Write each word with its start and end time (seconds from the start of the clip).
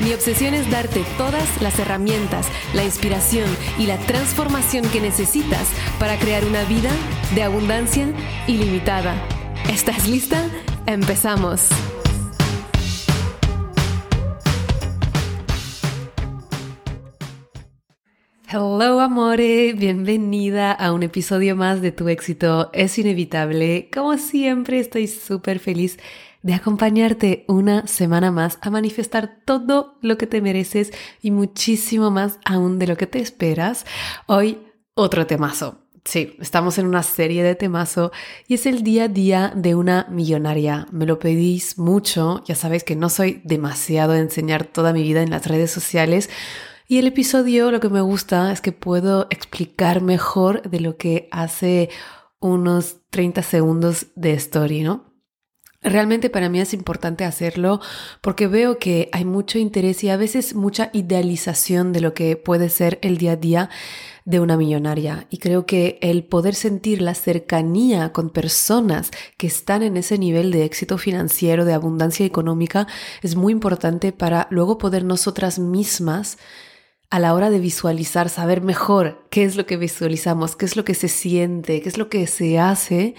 Mi 0.00 0.14
obsesión 0.14 0.54
es 0.54 0.70
darte 0.70 1.04
todas 1.18 1.60
las 1.60 1.78
herramientas, 1.78 2.48
la 2.72 2.84
inspiración 2.84 3.46
y 3.78 3.86
la 3.86 3.98
transformación 3.98 4.88
que 4.88 5.00
necesitas 5.00 5.68
para 5.98 6.18
crear 6.18 6.42
una 6.46 6.64
vida 6.64 6.90
de 7.34 7.42
abundancia 7.42 8.06
ilimitada. 8.46 9.14
¿Estás 9.68 10.08
lista? 10.08 10.42
Empezamos. 10.86 11.68
Hello 18.48 19.00
amore, 19.00 19.74
bienvenida 19.74 20.72
a 20.72 20.92
un 20.92 21.02
episodio 21.04 21.54
más 21.54 21.82
de 21.82 21.92
Tu 21.92 22.08
éxito 22.08 22.70
es 22.72 22.98
inevitable. 22.98 23.90
Como 23.94 24.16
siempre 24.16 24.80
estoy 24.80 25.06
súper 25.06 25.60
feliz 25.60 25.98
de 26.42 26.54
acompañarte 26.54 27.44
una 27.48 27.86
semana 27.86 28.30
más 28.30 28.58
a 28.62 28.70
manifestar 28.70 29.40
todo 29.44 29.98
lo 30.00 30.18
que 30.18 30.26
te 30.26 30.40
mereces 30.40 30.92
y 31.20 31.30
muchísimo 31.30 32.10
más 32.10 32.38
aún 32.44 32.78
de 32.78 32.86
lo 32.86 32.96
que 32.96 33.06
te 33.06 33.20
esperas. 33.20 33.86
Hoy 34.26 34.58
otro 34.94 35.26
temazo. 35.26 35.78
Sí, 36.04 36.36
estamos 36.40 36.78
en 36.78 36.86
una 36.86 37.02
serie 37.02 37.42
de 37.42 37.54
temazo 37.54 38.10
y 38.48 38.54
es 38.54 38.64
el 38.64 38.82
día 38.82 39.04
a 39.04 39.08
día 39.08 39.52
de 39.54 39.74
una 39.74 40.06
millonaria. 40.08 40.86
Me 40.92 41.04
lo 41.04 41.18
pedís 41.18 41.78
mucho, 41.78 42.42
ya 42.46 42.54
sabéis 42.54 42.84
que 42.84 42.96
no 42.96 43.10
soy 43.10 43.42
demasiado 43.44 44.14
de 44.14 44.20
enseñar 44.20 44.64
toda 44.64 44.94
mi 44.94 45.02
vida 45.02 45.22
en 45.22 45.30
las 45.30 45.46
redes 45.46 45.70
sociales, 45.70 46.30
y 46.88 46.98
el 46.98 47.06
episodio 47.06 47.70
lo 47.70 47.78
que 47.78 47.88
me 47.88 48.00
gusta 48.00 48.50
es 48.50 48.60
que 48.60 48.72
puedo 48.72 49.28
explicar 49.30 50.00
mejor 50.00 50.68
de 50.68 50.80
lo 50.80 50.96
que 50.96 51.28
hace 51.30 51.88
unos 52.40 52.96
30 53.10 53.42
segundos 53.44 54.06
de 54.16 54.32
story, 54.32 54.82
¿no? 54.82 55.09
Realmente 55.82 56.28
para 56.28 56.50
mí 56.50 56.60
es 56.60 56.74
importante 56.74 57.24
hacerlo 57.24 57.80
porque 58.20 58.46
veo 58.46 58.78
que 58.78 59.08
hay 59.12 59.24
mucho 59.24 59.58
interés 59.58 60.04
y 60.04 60.10
a 60.10 60.18
veces 60.18 60.54
mucha 60.54 60.90
idealización 60.92 61.94
de 61.94 62.02
lo 62.02 62.12
que 62.12 62.36
puede 62.36 62.68
ser 62.68 62.98
el 63.00 63.16
día 63.16 63.32
a 63.32 63.36
día 63.36 63.70
de 64.26 64.40
una 64.40 64.58
millonaria. 64.58 65.26
Y 65.30 65.38
creo 65.38 65.64
que 65.64 65.98
el 66.02 66.22
poder 66.24 66.54
sentir 66.54 67.00
la 67.00 67.14
cercanía 67.14 68.12
con 68.12 68.28
personas 68.28 69.10
que 69.38 69.46
están 69.46 69.82
en 69.82 69.96
ese 69.96 70.18
nivel 70.18 70.50
de 70.50 70.64
éxito 70.64 70.98
financiero, 70.98 71.64
de 71.64 71.72
abundancia 71.72 72.26
económica, 72.26 72.86
es 73.22 73.34
muy 73.34 73.52
importante 73.54 74.12
para 74.12 74.48
luego 74.50 74.76
poder 74.76 75.04
nosotras 75.04 75.58
mismas 75.58 76.36
a 77.10 77.18
la 77.18 77.34
hora 77.34 77.50
de 77.50 77.58
visualizar, 77.58 78.28
saber 78.28 78.62
mejor 78.62 79.26
qué 79.30 79.44
es 79.44 79.56
lo 79.56 79.66
que 79.66 79.76
visualizamos, 79.76 80.54
qué 80.54 80.64
es 80.64 80.76
lo 80.76 80.84
que 80.84 80.94
se 80.94 81.08
siente, 81.08 81.82
qué 81.82 81.88
es 81.88 81.98
lo 81.98 82.08
que 82.08 82.26
se 82.28 82.58
hace 82.58 83.14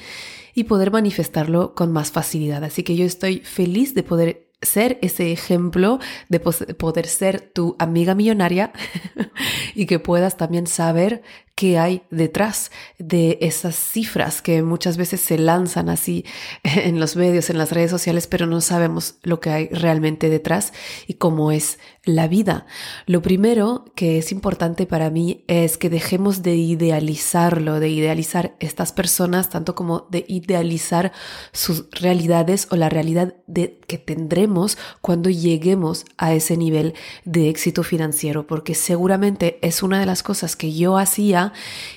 y 0.56 0.64
poder 0.64 0.92
manifestarlo 0.92 1.75
con 1.75 1.92
más 1.92 2.12
facilidad. 2.12 2.64
Así 2.64 2.84
que 2.84 2.95
yo 2.95 3.06
estoy 3.06 3.39
feliz 3.39 3.94
de 3.94 4.03
poder 4.03 4.47
ser 4.62 4.97
ese 5.02 5.31
ejemplo, 5.31 6.00
de 6.30 6.39
poder 6.39 7.08
ser 7.08 7.42
tu 7.42 7.75
amiga 7.80 8.16
millonaria 8.16 8.72
y 9.75 9.88
que 9.88 10.00
puedas 10.00 10.38
también 10.38 10.67
saber 10.67 11.23
qué 11.56 11.78
hay 11.78 12.04
detrás 12.10 12.72
de 12.98 13.38
esas 13.42 13.76
cifras 13.76 14.42
que 14.42 14.62
muchas 14.64 14.98
veces 14.98 15.22
se 15.22 15.38
lanzan 15.38 15.90
así 15.90 16.26
en 16.64 17.00
los 17.00 17.16
medios, 17.16 17.50
en 17.50 17.58
las 17.58 17.72
redes 17.72 17.92
sociales, 17.92 18.28
pero 18.28 18.48
no 18.48 18.62
sabemos 18.62 19.16
lo 19.24 19.40
que 19.40 19.50
hay 19.50 19.68
realmente 19.70 20.30
detrás 20.30 20.74
y 21.08 21.16
cómo 21.16 21.52
es 21.52 21.80
la 22.03 22.28
vida. 22.28 22.66
Lo 23.06 23.22
primero 23.22 23.86
que 23.96 24.18
es 24.18 24.31
importante 24.31 24.88
para 24.88 25.09
mí 25.12 25.44
es 25.48 25.78
que 25.78 25.90
dejemos 25.90 26.42
de 26.42 26.56
idealizarlo, 26.56 27.80
de 27.80 27.90
idealizar 27.90 28.56
estas 28.59 28.92
personas, 28.92 29.50
tanto 29.50 29.75
como 29.75 30.08
de 30.09 30.25
idealizar 30.28 31.12
sus 31.52 31.90
realidades 31.92 32.68
o 32.72 32.75
la 32.75 32.90
realidad 32.90 33.36
de, 33.46 33.80
que 33.88 34.00
tendremos 34.00 34.78
cuando 35.02 35.30
lleguemos 35.30 36.06
a 36.18 36.34
ese 36.34 36.58
nivel 36.58 36.96
de 37.24 37.50
éxito 37.50 37.84
financiero, 37.84 38.48
porque 38.48 38.74
seguramente 38.74 39.59
es 39.62 39.84
una 39.84 40.00
de 40.00 40.06
las 40.08 40.24
cosas 40.24 40.56
que 40.56 40.74
yo 40.74 40.98
hacía 40.98 41.50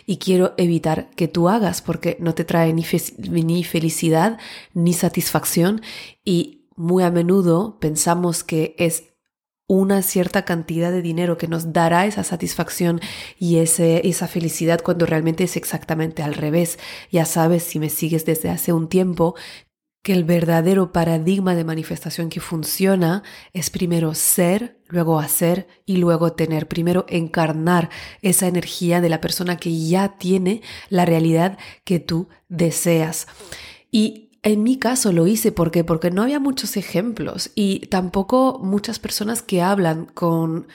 y 0.07 0.19
quiero 0.19 0.55
evitar 0.57 1.11
que 1.11 1.29
tú 1.29 1.49
hagas 1.49 1.83
porque 1.83 2.17
no 2.21 2.35
te 2.35 2.45
trae 2.45 2.73
ni, 2.73 2.85
ni 3.19 3.65
felicidad 3.65 4.39
ni 4.73 4.93
satisfacción 4.93 5.83
y 6.25 6.67
muy 6.77 7.03
a 7.05 7.11
menudo 7.11 7.79
pensamos 7.81 8.45
que 8.45 8.75
es 8.79 9.15
una 9.67 10.03
cierta 10.03 10.45
cantidad 10.45 10.91
de 10.91 11.01
dinero 11.01 11.39
que 11.39 11.49
nos 11.49 11.73
dará 11.73 12.05
esa 12.07 12.23
satisfacción 12.23 13.01
y 13.39 13.57
ese, 13.57 14.07
esa 14.07 14.29
felicidad 14.29 14.81
cuando 14.83 15.07
realmente 15.07 15.45
es 15.45 15.57
exactamente 15.57 16.23
al 16.23 16.35
revés. 16.35 16.79
Ya 17.11 17.25
sabes, 17.25 17.63
si 17.63 17.79
me 17.79 17.89
sigues 17.89 18.27
desde 18.27 18.51
hace 18.51 18.75
un 18.75 18.89
tiempo, 18.89 19.35
que 20.05 20.13
el 20.13 20.23
verdadero 20.23 20.93
paradigma 20.93 21.55
de 21.55 21.65
manifestación 21.65 22.29
que 22.29 22.39
funciona 22.39 23.23
es 23.55 23.71
primero 23.71 24.15
ser, 24.15 24.79
luego 24.87 25.19
hacer 25.19 25.67
y 25.87 25.97
luego 25.97 26.35
tener. 26.35 26.69
Primero 26.69 27.07
encarnar 27.09 27.89
esa 28.21 28.47
energía 28.47 29.01
de 29.01 29.09
la 29.09 29.23
persona 29.23 29.57
que 29.57 29.75
ya 29.75 30.19
tiene 30.19 30.61
la 30.91 31.07
realidad 31.07 31.57
que 31.85 32.01
tú 32.01 32.29
deseas. 32.51 33.27
Y 33.91 34.29
en 34.43 34.63
mi 34.63 34.79
caso 34.79 35.11
lo 35.11 35.27
hice 35.27 35.53
porque 35.53 35.85
porque 35.85 36.11
no 36.11 36.23
había 36.23 36.39
muchos 36.39 36.77
ejemplos 36.77 37.51
y 37.55 37.87
tampoco 37.87 38.61
muchas 38.63 38.99
personas 38.99 39.41
que 39.41 39.63
hablan 39.63 40.05
con 40.05 40.67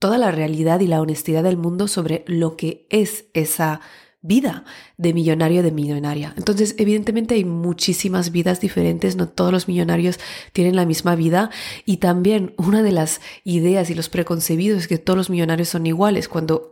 toda 0.00 0.18
la 0.18 0.32
realidad 0.32 0.80
y 0.80 0.88
la 0.88 1.00
honestidad 1.00 1.44
del 1.44 1.56
mundo 1.56 1.86
sobre 1.86 2.24
lo 2.26 2.56
que 2.56 2.88
es 2.90 3.26
esa 3.32 3.80
vida 4.22 4.64
de 4.96 5.12
millonario 5.12 5.62
de 5.62 5.72
millonaria. 5.72 6.32
Entonces, 6.36 6.76
evidentemente 6.78 7.34
hay 7.34 7.44
muchísimas 7.44 8.30
vidas 8.30 8.60
diferentes, 8.60 9.16
no 9.16 9.28
todos 9.28 9.52
los 9.52 9.68
millonarios 9.68 10.18
tienen 10.52 10.76
la 10.76 10.86
misma 10.86 11.16
vida 11.16 11.50
y 11.84 11.98
también 11.98 12.54
una 12.56 12.82
de 12.82 12.92
las 12.92 13.20
ideas 13.44 13.90
y 13.90 13.94
los 13.94 14.08
preconcebidos 14.08 14.82
es 14.82 14.88
que 14.88 14.98
todos 14.98 15.16
los 15.16 15.30
millonarios 15.30 15.68
son 15.68 15.86
iguales, 15.86 16.28
cuando 16.28 16.71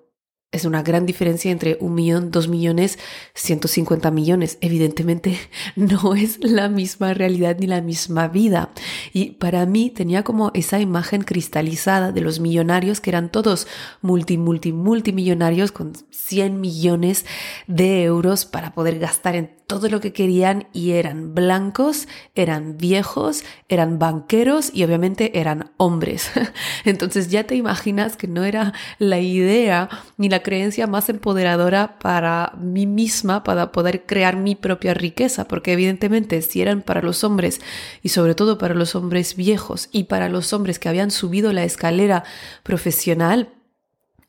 es 0.53 0.65
una 0.65 0.83
gran 0.83 1.07
diferencia 1.07 1.53
entre 1.53 1.77
un 1.81 1.95
millón, 1.95 2.33
dos 2.33 2.49
millones, 2.49 2.99
150 3.35 4.11
millones. 4.11 4.59
Evidentemente 4.61 5.39
no 5.77 6.15
es 6.15 6.39
la 6.43 6.69
misma 6.69 7.15
realidad 7.15 7.57
ni 7.61 7.69
la 7.69 7.81
misma 7.81 8.27
vida. 8.27 8.71
Y 9.13 9.33
para 9.33 9.65
mí 9.65 9.91
tenía 9.91 10.25
como 10.25 10.51
esa 10.55 10.81
imagen 10.81 11.23
cristalizada 11.23 12.11
de 12.11 12.21
los 12.21 12.41
millonarios 12.41 13.01
que 13.01 13.11
eran 13.11 13.31
todos 13.31 13.69
multi, 14.03 14.39
multi, 14.39 14.73
multimillonarios 14.73 15.71
con 15.71 15.93
100 16.11 16.61
millones 16.61 17.27
de 17.69 18.03
euros 18.03 18.45
para 18.45 18.75
poder 18.75 18.99
gastar 18.99 19.37
en 19.37 19.60
todo 19.71 19.89
lo 19.89 20.01
que 20.01 20.13
querían 20.13 20.67
y 20.73 20.91
eran 20.91 21.33
blancos, 21.33 22.09
eran 22.35 22.77
viejos, 22.77 23.45
eran 23.69 24.01
banqueros 24.01 24.73
y 24.75 24.83
obviamente 24.83 25.39
eran 25.39 25.71
hombres. 25.77 26.29
Entonces 26.85 27.29
ya 27.29 27.45
te 27.45 27.55
imaginas 27.55 28.17
que 28.17 28.27
no 28.27 28.43
era 28.43 28.73
la 28.99 29.21
idea 29.21 29.89
ni 30.17 30.29
la 30.29 30.43
creencia 30.43 30.89
más 30.89 31.09
empoderadora 31.09 32.01
para 32.01 32.53
mí 32.59 32.85
misma 32.85 33.45
para 33.45 33.71
poder 33.71 34.07
crear 34.07 34.37
mi 34.37 34.57
propia 34.57 34.93
riqueza, 34.93 35.47
porque 35.47 35.75
evidentemente 35.75 36.43
si 36.43 36.61
eran 36.61 36.83
para 36.83 37.01
los 37.01 37.23
hombres 37.23 37.61
y 38.03 38.09
sobre 38.09 38.35
todo 38.35 38.59
para 38.59 38.75
los 38.75 38.97
hombres 38.97 39.37
viejos 39.37 39.89
y 39.93 40.05
para 40.05 40.29
los 40.29 40.53
hombres 40.53 40.81
que 40.81 40.89
habían 40.89 41.13
subido 41.13 41.53
la 41.53 41.63
escalera 41.63 42.25
profesional, 42.65 43.51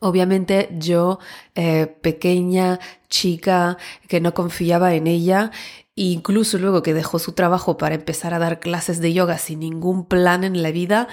Obviamente 0.04 0.70
yo, 0.80 1.20
eh, 1.54 1.86
pequeña 1.86 2.80
chica 3.08 3.78
que 4.08 4.20
no 4.20 4.34
confiaba 4.34 4.96
en 4.96 5.06
ella, 5.06 5.52
incluso 5.94 6.58
luego 6.58 6.82
que 6.82 6.96
dejó 6.96 7.20
su 7.20 7.34
trabajo 7.34 7.78
para 7.78 7.94
empezar 7.94 8.34
a 8.34 8.40
dar 8.40 8.60
clases 8.60 9.00
de 9.00 9.14
yoga 9.14 9.38
sin 9.38 9.60
ningún 9.60 10.08
plan 10.08 10.44
en 10.44 10.64
la 10.64 10.72
vida, 10.72 11.08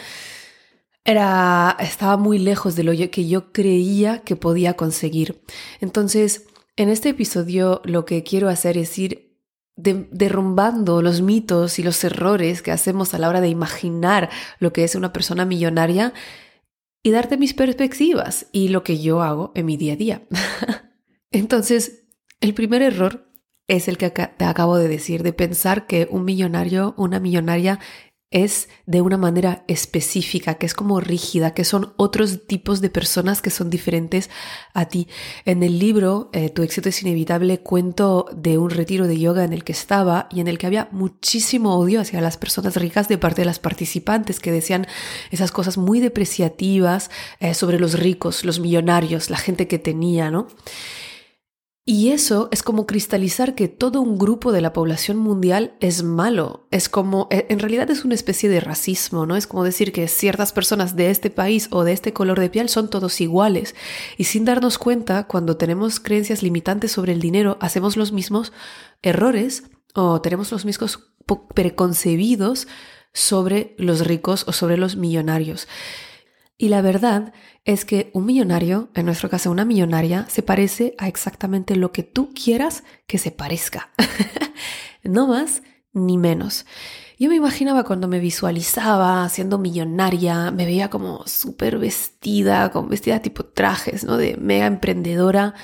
era, 1.05 1.77
estaba 1.81 2.17
muy 2.17 2.39
lejos 2.39 2.77
de 2.77 2.85
lo 2.85 2.93
que 3.11 3.29
yo 3.29 3.53
creía 3.53 4.21
que 4.21 4.37
podía 4.37 4.75
conseguir. 4.75 5.43
Entonces, 5.83 6.47
en 6.77 6.89
este 6.89 7.11
episodio 7.11 7.83
lo 7.85 8.07
que 8.07 8.23
quiero 8.23 8.49
hacer 8.49 8.79
es 8.79 8.99
ir 8.99 9.37
derrumbando 9.77 11.03
los 11.03 11.21
mitos 11.21 11.79
y 11.79 11.83
los 11.83 12.03
errores 12.05 12.62
que 12.62 12.73
hacemos 12.73 13.12
a 13.12 13.19
la 13.19 13.29
hora 13.29 13.43
de 13.43 13.49
imaginar 13.49 14.31
lo 14.61 14.73
que 14.73 14.85
es 14.85 14.95
una 14.95 15.12
persona 15.12 15.45
millonaria 15.45 16.15
y 17.09 17.11
darte 17.11 17.39
mis 17.39 17.55
perspectivas 17.55 18.49
y 18.53 18.69
lo 18.69 18.85
que 18.85 18.99
yo 18.99 19.23
hago 19.23 19.51
en 19.55 19.65
mi 19.65 19.79
día 19.79 19.95
a 19.95 19.97
día. 19.97 20.23
Entonces, 21.31 22.05
el 22.43 22.53
primer 22.53 22.83
error 22.83 23.33
es 23.67 23.89
el 23.89 23.97
que 23.97 24.11
te 24.11 24.45
acabo 24.45 24.77
de 24.77 24.89
decir, 24.89 25.23
de 25.23 25.33
pensar 25.33 25.87
que 25.87 26.07
un 26.11 26.27
millonario, 26.27 26.95
una 26.99 27.19
millonaria 27.19 27.81
es 28.31 28.69
de 28.85 29.01
una 29.01 29.17
manera 29.17 29.65
específica, 29.69 30.55
que 30.55 30.67
es 30.67 30.75
como 30.75 31.01
rígida, 31.01 31.55
que 31.55 31.65
son 31.65 31.95
otros 31.97 32.47
tipos 32.47 32.83
de 32.83 32.91
personas 32.91 33.41
que 33.41 33.51
son 33.51 33.71
diferentes 33.71 34.29
a 34.75 34.87
ti. 34.87 35.09
En 35.47 35.63
el 35.63 35.79
libro 35.79 36.29
eh, 36.33 36.51
Tu 36.51 36.63
éxito 36.63 36.91
es 36.91 37.01
inevitable 37.03 37.61
cuento 37.61 38.27
de 38.35 38.59
un 38.59 38.69
retiro 38.71 39.07
de 39.07 39.19
yoga 39.19 39.45
en 39.45 39.55
el 39.55 39.65
que 39.65 39.73
estaba 39.73 40.29
y 40.31 40.41
en 40.41 40.49
el 40.49 40.59
que 40.59 40.67
había 40.67 40.89
muchísimo 40.93 41.77
odio 41.77 42.03
hacia 42.03 42.21
las 42.21 42.37
personas 42.37 42.77
ricas 42.77 43.09
de 43.09 43.17
parte 43.17 43.43
de 43.43 43.47
las 43.47 43.59
participantes 43.59 44.41
que 44.41 44.53
decían 44.53 44.87
esas 45.31 45.51
cosas 45.51 45.79
muy 45.79 46.01
depreciativas 46.01 47.11
eh, 47.41 47.55
sobre 47.55 47.81
los 47.81 47.99
ricos, 47.99 48.45
los 48.45 48.61
millonarios, 48.61 49.31
la 49.31 49.39
gente 49.39 49.69
que 49.69 49.79
tenía, 49.79 50.31
¿no? 50.31 50.49
Y 51.90 52.11
eso 52.11 52.50
es 52.52 52.62
como 52.62 52.87
cristalizar 52.87 53.55
que 53.55 53.67
todo 53.67 54.02
un 54.02 54.19
grupo 54.19 54.52
de 54.52 54.61
la 54.61 54.75
población 54.75 55.17
mundial 55.17 55.73
es 55.81 56.02
malo. 56.02 56.67
Es 56.70 56.90
como, 56.90 57.29
e, 57.31 57.46
en 57.49 57.61
realidad 57.61 57.90
es 57.90 58.05
una 58.05 58.14
especie 58.14 58.50
de 58.50 58.61
racismo, 58.61 59.25
¿no? 59.25 59.37
Es 59.37 59.46
como 59.46 59.64
decir 59.64 59.90
que 59.90 60.06
ciertas 60.06 60.52
personas 60.52 60.96
de 60.96 61.08
este 61.08 61.31
país 61.31 61.69
o 61.70 61.85
de 61.85 61.94
este 61.94 62.12
color 62.12 62.38
de 62.40 62.50
piel 62.50 62.69
son 62.69 62.90
todos 62.90 63.23
iguales. 63.23 63.75
Y 64.19 64.25
sin 64.25 64.44
darnos 64.44 64.76
cuenta, 64.76 65.26
cuando 65.26 65.56
tenemos 65.56 65.99
creencias 65.99 66.43
limitantes 66.43 66.93
sobre 66.93 67.14
el 67.14 67.23
dinero, 67.23 67.56
hacemos 67.58 67.96
los 67.96 68.12
mismos 68.12 68.52
errores 69.00 69.62
o 69.94 70.20
tenemos 70.20 70.52
los 70.52 70.67
mismos 70.67 71.08
preconcebidos 71.55 72.69
sobre 73.14 73.75
los 73.79 74.06
ricos 74.06 74.44
o 74.46 74.52
sobre 74.52 74.76
los 74.76 74.96
millonarios. 74.96 75.67
Y 76.61 76.69
la 76.71 76.83
verdad 76.83 77.33
es 77.65 77.85
que 77.85 78.11
un 78.15 78.27
millonario, 78.27 78.89
en 78.95 79.07
nuestro 79.07 79.31
caso 79.31 79.51
una 79.53 79.65
millonaria, 79.65 80.27
se 80.29 80.43
parece 80.43 80.97
a 80.99 81.07
exactamente 81.07 81.77
lo 81.77 81.93
que 81.93 82.03
tú 82.03 82.35
quieras 82.35 82.83
que 83.07 83.19
se 83.19 83.31
parezca. 83.31 83.91
no 85.05 85.29
más 85.29 85.63
ni 85.93 86.19
menos. 86.19 86.67
Yo 87.17 87.29
me 87.29 87.37
imaginaba 87.37 87.85
cuando 87.85 88.09
me 88.09 88.19
visualizaba 88.19 89.29
siendo 89.29 89.59
millonaria, 89.59 90.51
me 90.51 90.67
veía 90.67 90.91
como 90.91 91.25
súper 91.27 91.79
vestida, 91.79 92.71
con 92.71 92.89
vestida 92.89 93.23
tipo 93.23 93.45
trajes, 93.45 94.03
¿no? 94.05 94.17
De 94.17 94.37
mega 94.37 94.67
emprendedora. 94.67 95.55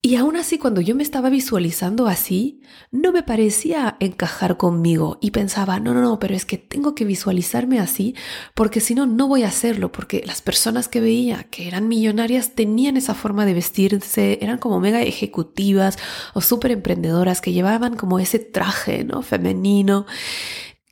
Y 0.00 0.14
aún 0.14 0.36
así, 0.36 0.58
cuando 0.58 0.80
yo 0.80 0.94
me 0.94 1.02
estaba 1.02 1.28
visualizando 1.28 2.06
así, 2.06 2.60
no 2.92 3.10
me 3.10 3.24
parecía 3.24 3.96
encajar 3.98 4.56
conmigo 4.56 5.18
y 5.20 5.32
pensaba, 5.32 5.80
no, 5.80 5.92
no, 5.92 6.00
no, 6.00 6.20
pero 6.20 6.36
es 6.36 6.44
que 6.44 6.56
tengo 6.56 6.94
que 6.94 7.04
visualizarme 7.04 7.80
así 7.80 8.14
porque 8.54 8.78
si 8.78 8.94
no, 8.94 9.06
no 9.06 9.26
voy 9.26 9.42
a 9.42 9.48
hacerlo, 9.48 9.90
porque 9.90 10.22
las 10.24 10.40
personas 10.40 10.86
que 10.86 11.00
veía 11.00 11.42
que 11.50 11.66
eran 11.66 11.88
millonarias 11.88 12.54
tenían 12.54 12.96
esa 12.96 13.14
forma 13.14 13.44
de 13.44 13.54
vestirse, 13.54 14.38
eran 14.40 14.58
como 14.58 14.78
mega 14.78 15.02
ejecutivas 15.02 15.98
o 16.32 16.42
súper 16.42 16.70
emprendedoras 16.70 17.40
que 17.40 17.52
llevaban 17.52 17.96
como 17.96 18.20
ese 18.20 18.38
traje, 18.38 19.02
¿no? 19.02 19.22
Femenino 19.22 20.06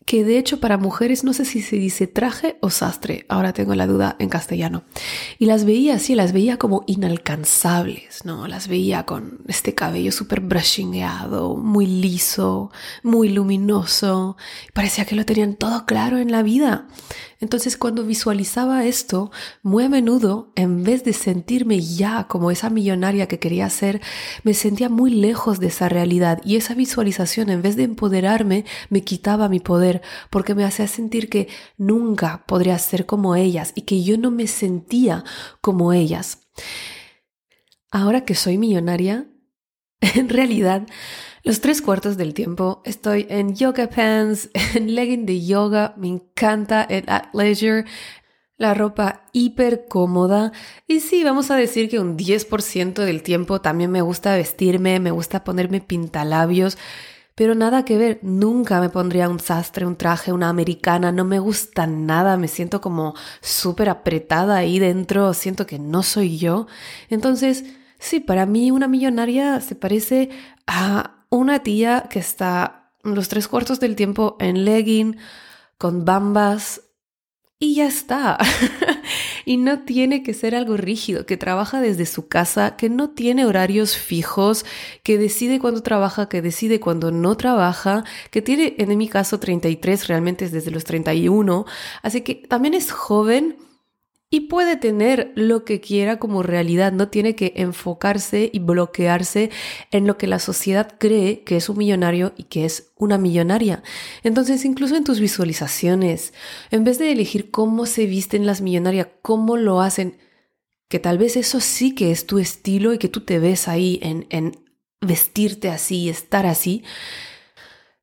que 0.07 0.25
de 0.25 0.39
hecho 0.39 0.61
para 0.61 0.79
mujeres 0.79 1.25
no 1.25 1.33
sé 1.33 1.45
si 1.45 1.61
se 1.61 1.77
dice 1.77 2.07
traje 2.07 2.59
o 2.61 2.71
sastre, 2.71 3.27
ahora 3.29 3.53
tengo 3.53 3.75
la 3.75 3.89
duda 3.89 4.15
en 4.21 4.29
castellano. 4.29 4.85
Y 5.41 5.47
las 5.47 5.65
veía 5.65 5.97
así, 5.97 6.15
las 6.15 6.33
veía 6.33 6.59
como 6.59 6.85
inalcanzables, 6.87 8.25
¿no? 8.25 8.47
Las 8.47 8.69
veía 8.69 9.05
con 9.05 9.41
este 9.49 9.75
cabello 9.75 10.13
súper 10.13 10.41
brushingueado, 10.41 11.57
muy 11.57 11.87
liso, 11.87 12.71
muy 13.03 13.31
luminoso. 13.31 14.37
Parecía 14.73 15.05
que 15.07 15.17
lo 15.17 15.27
tenían 15.27 15.57
todo 15.57 15.87
claro 15.87 16.19
en 16.19 16.31
la 16.31 16.45
vida. 16.45 16.87
Entonces 17.41 17.77
cuando 17.77 18.05
visualizaba 18.05 18.85
esto, 18.87 19.31
muy 19.63 19.85
a 19.85 19.89
menudo, 19.89 20.53
en 20.57 20.85
vez 20.85 21.05
de 21.05 21.13
sentirme 21.13 21.81
ya 21.81 22.25
como 22.29 22.51
esa 22.51 22.71
millonaria 22.71 23.29
que 23.29 23.39
quería 23.39 23.69
ser, 23.69 24.01
me 24.43 24.55
sentía 24.55 24.89
muy 24.89 25.11
lejos 25.11 25.61
de 25.61 25.67
esa 25.67 25.89
realidad 25.89 26.41
y 26.45 26.57
esa 26.57 26.75
visualización, 26.75 27.51
en 27.51 27.61
vez 27.61 27.77
de 27.77 27.85
empoderarme, 27.85 28.65
me 28.89 29.03
quitaba 29.03 29.49
mi 29.49 29.61
poder 29.61 30.03
porque 30.31 30.55
me 30.55 30.65
hacía 30.65 30.89
sentir 30.89 31.29
que 31.29 31.49
nunca 31.77 32.45
podría 32.47 32.79
ser 32.79 33.05
como 33.05 33.37
ellas 33.37 33.73
y 33.75 33.83
que 33.83 34.03
yo 34.03 34.17
no 34.17 34.31
me 34.31 34.47
sentía 34.47 35.25
como 35.61 35.93
ellas. 35.93 36.41
Ahora 37.91 38.25
que 38.25 38.35
soy 38.35 38.57
millonaria, 38.57 39.27
en 40.01 40.29
realidad 40.29 40.87
los 41.47 41.61
tres 41.61 41.81
cuartos 41.81 42.17
del 42.17 42.35
tiempo 42.35 42.83
estoy 42.85 43.25
en 43.31 43.55
yoga 43.55 43.89
pants, 43.89 44.51
en 44.75 44.97
legging 44.97 45.27
de 45.27 45.47
yoga, 45.47 45.95
me 45.97 46.09
encanta 46.09 46.83
el 46.83 47.07
leisure, 47.33 47.85
la 48.57 48.75
ropa 48.75 49.23
hiper 49.33 49.87
cómoda 49.87 50.51
y 50.89 50.99
sí, 50.99 51.23
vamos 51.23 51.53
a 51.53 51.55
decir 51.55 51.89
que 51.89 52.01
un 52.01 52.17
10% 52.17 52.95
del 52.95 53.23
tiempo 53.23 53.61
también 53.61 53.93
me 53.93 54.03
gusta 54.03 54.35
vestirme, 54.35 54.99
me 54.99 55.13
gusta 55.13 55.45
ponerme 55.45 55.81
pintalabios, 55.81 56.79
pero 57.37 57.55
nada 57.55 57.85
que 57.85 57.97
ver, 57.97 58.19
nunca 58.23 58.81
me 58.81 58.89
pondría 58.89 59.29
un 59.29 59.39
sastre, 59.39 59.87
un 59.87 59.95
traje, 59.95 60.33
una 60.33 60.49
americana, 60.49 61.13
no 61.13 61.25
me 61.25 61.39
gusta 61.39 61.87
nada, 61.87 62.37
me 62.37 62.49
siento 62.49 62.81
como 62.81 63.15
súper 63.41 63.89
apretada 63.89 64.57
ahí 64.57 64.81
dentro, 64.81 65.33
siento 65.33 65.65
que 65.65 65.79
no 65.79 66.03
soy 66.03 66.39
yo. 66.39 66.67
Entonces, 67.09 67.65
sí, 68.01 68.19
para 68.19 68.47
mí 68.47 68.73
una 68.73 68.89
millonaria 68.89 69.61
se 69.61 69.77
parece 69.77 70.31
a 70.67 71.16
una 71.31 71.63
tía 71.63 72.07
que 72.11 72.19
está 72.19 72.93
los 73.03 73.29
tres 73.29 73.49
cuartos 73.49 73.81
del 73.81 73.97
tiempo 73.97 74.37
en 74.41 74.65
legging, 74.65 75.17
con 75.79 76.05
bambas, 76.05 76.83
y 77.59 77.77
ya 77.77 77.87
está. 77.87 78.39
y 79.47 79.57
no 79.57 79.81
tiene 79.81 80.23
que 80.23 80.35
ser 80.35 80.55
algo 80.55 80.77
rígido, 80.77 81.25
que 81.25 81.37
trabaja 81.37 81.81
desde 81.81 82.05
su 82.05 82.29
casa, 82.29 82.77
que 82.77 82.91
no 82.91 83.11
tiene 83.11 83.47
horarios 83.47 83.97
fijos, 83.97 84.67
que 85.03 85.17
decide 85.17 85.59
cuándo 85.59 85.83
trabaja, 85.83 86.29
que 86.29 86.43
decide 86.43 86.81
cuándo 86.81 87.13
no 87.13 87.37
trabaja, 87.37 88.05
que 88.31 88.43
tiene, 88.43 88.75
en 88.79 88.97
mi 88.99 89.09
caso, 89.09 89.41
33, 89.41 90.09
realmente 90.09 90.45
es 90.45 90.53
desde 90.53 90.71
los 90.71 90.85
31, 90.85 91.65
así 92.03 92.21
que 92.21 92.35
también 92.35 92.75
es 92.75 92.91
joven 92.93 93.57
y 94.29 94.49
puede 94.49 94.77
tener 94.77 95.33
lo 95.37 95.65
que 95.65 95.81
quiera 95.81 96.19
como 96.19 96.43
realidad, 96.43 96.93
no 96.93 97.09
tiene 97.09 97.37
que 97.37 97.53
enfocarse 97.57 98.51
y 98.53 98.59
bloquearse 98.59 99.51
en 99.93 100.07
lo 100.07 100.19
que 100.19 100.27
la 100.27 100.41
sociedad 100.41 100.97
cree 100.99 101.45
que 101.45 101.57
es 101.57 101.69
un 101.69 101.79
millonario 101.79 102.33
y 102.37 102.45
que 102.45 102.65
es 102.65 102.93
una 102.97 103.19
millonaria. 103.19 103.85
Entonces, 104.25 104.65
incluso 104.65 104.97
en 104.97 105.05
tus 105.05 105.21
visualizaciones, 105.21 106.35
en 106.73 106.83
vez 106.83 106.99
de 106.99 107.13
elegir 107.13 107.53
cómo 107.53 107.87
se 107.87 108.07
visten 108.07 108.47
las 108.47 108.61
millonarias, 108.61 109.09
cómo 109.23 109.57
lo 109.57 109.81
hacen, 109.81 110.19
que 110.89 110.99
tal 110.99 111.19
vez 111.19 111.37
eso 111.37 111.61
sí 111.61 111.95
que 111.95 112.11
es 112.11 112.27
tu 112.27 112.39
estilo 112.39 112.93
y 112.93 112.99
que 112.99 113.09
tú 113.09 113.21
te 113.21 113.39
ves 113.39 113.69
ahí 113.69 114.01
en, 114.03 114.53
vestirte 115.01 115.69
así, 115.69 116.09
estar 116.09 116.47
así, 116.47 116.83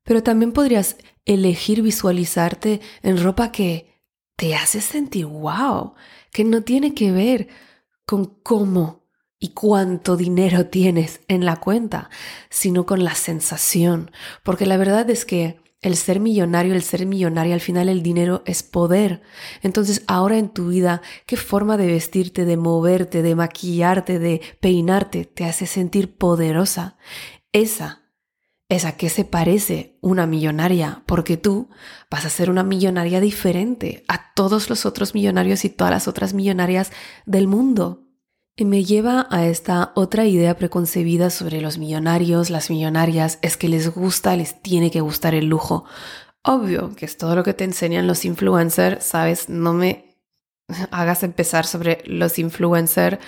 pero 0.04 0.22
también 0.22 0.52
podrías 0.52 0.96
elegir 1.26 1.82
visualizarte 1.82 2.80
en 3.02 3.22
ropa 3.22 3.52
que 3.52 3.93
te 4.36 4.54
hace 4.54 4.80
sentir 4.80 5.26
wow, 5.26 5.94
que 6.32 6.44
no 6.44 6.62
tiene 6.62 6.94
que 6.94 7.12
ver 7.12 7.48
con 8.06 8.26
cómo 8.42 9.04
y 9.38 9.48
cuánto 9.50 10.16
dinero 10.16 10.66
tienes 10.66 11.20
en 11.28 11.44
la 11.44 11.56
cuenta, 11.56 12.08
sino 12.50 12.86
con 12.86 13.04
la 13.04 13.14
sensación. 13.14 14.10
Porque 14.42 14.66
la 14.66 14.76
verdad 14.76 15.08
es 15.10 15.24
que 15.24 15.60
el 15.82 15.96
ser 15.96 16.18
millonario, 16.18 16.72
el 16.74 16.82
ser 16.82 17.04
millonario, 17.04 17.52
al 17.52 17.60
final 17.60 17.90
el 17.90 18.02
dinero 18.02 18.42
es 18.46 18.62
poder. 18.62 19.20
Entonces 19.62 20.02
ahora 20.06 20.38
en 20.38 20.48
tu 20.48 20.68
vida, 20.68 21.02
¿qué 21.26 21.36
forma 21.36 21.76
de 21.76 21.88
vestirte, 21.88 22.46
de 22.46 22.56
moverte, 22.56 23.20
de 23.20 23.34
maquillarte, 23.34 24.18
de 24.18 24.40
peinarte 24.60 25.26
te 25.26 25.44
hace 25.44 25.66
sentir 25.66 26.16
poderosa? 26.16 26.96
Esa 27.52 28.03
es 28.74 28.84
a 28.84 28.96
qué 28.96 29.08
se 29.08 29.24
parece 29.24 29.98
una 30.00 30.26
millonaria, 30.26 31.02
porque 31.06 31.36
tú 31.36 31.68
vas 32.10 32.24
a 32.24 32.30
ser 32.30 32.50
una 32.50 32.62
millonaria 32.62 33.20
diferente 33.20 34.04
a 34.08 34.32
todos 34.34 34.70
los 34.70 34.86
otros 34.86 35.14
millonarios 35.14 35.64
y 35.64 35.70
todas 35.70 35.92
las 35.92 36.08
otras 36.08 36.34
millonarias 36.34 36.92
del 37.26 37.48
mundo. 37.48 38.04
Y 38.56 38.64
me 38.64 38.84
lleva 38.84 39.26
a 39.30 39.46
esta 39.46 39.92
otra 39.96 40.26
idea 40.26 40.56
preconcebida 40.56 41.30
sobre 41.30 41.60
los 41.60 41.78
millonarios, 41.78 42.50
las 42.50 42.70
millonarias, 42.70 43.38
es 43.42 43.56
que 43.56 43.68
les 43.68 43.92
gusta, 43.92 44.36
les 44.36 44.62
tiene 44.62 44.90
que 44.90 45.00
gustar 45.00 45.34
el 45.34 45.46
lujo. 45.46 45.84
Obvio 46.42 46.94
que 46.94 47.04
es 47.04 47.16
todo 47.16 47.34
lo 47.34 47.42
que 47.42 47.54
te 47.54 47.64
enseñan 47.64 48.06
los 48.06 48.24
influencers, 48.24 49.04
¿sabes? 49.04 49.48
No 49.48 49.72
me 49.72 50.16
hagas 50.90 51.22
empezar 51.22 51.66
sobre 51.66 52.02
los 52.06 52.38
influencers 52.38 53.18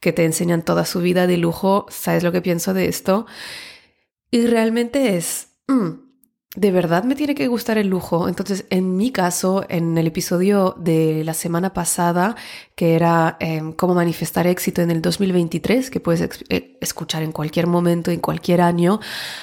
que 0.00 0.12
te 0.12 0.24
enseñan 0.24 0.62
toda 0.62 0.84
su 0.84 1.00
vida 1.00 1.26
de 1.26 1.36
lujo, 1.36 1.86
¿sabes 1.88 2.22
lo 2.24 2.32
que 2.32 2.42
pienso 2.42 2.74
de 2.74 2.88
esto? 2.88 3.26
Y 4.34 4.46
realmente 4.46 5.16
es, 5.18 5.48
mm, 5.68 5.90
de 6.56 6.70
verdad 6.70 7.04
me 7.04 7.14
tiene 7.14 7.34
que 7.34 7.48
gustar 7.48 7.76
el 7.76 7.88
lujo. 7.88 8.28
Entonces, 8.28 8.64
en 8.70 8.96
mi 8.96 9.12
caso, 9.12 9.64
en 9.68 9.98
el 9.98 10.06
episodio 10.06 10.74
de 10.78 11.22
la 11.22 11.34
semana 11.34 11.74
pasada, 11.74 12.34
que 12.74 12.94
era 12.94 13.36
em, 13.40 13.74
cómo 13.74 13.94
manifestar 13.94 14.46
éxito 14.46 14.80
en 14.80 14.90
el 14.90 15.02
2023, 15.02 15.90
que 15.90 16.00
puedes 16.00 16.42
eh, 16.48 16.78
escuchar 16.80 17.22
en 17.22 17.32
cualquier 17.32 17.66
momento, 17.66 18.10
en 18.10 18.20
cualquier 18.20 18.62
año, 18.62 19.00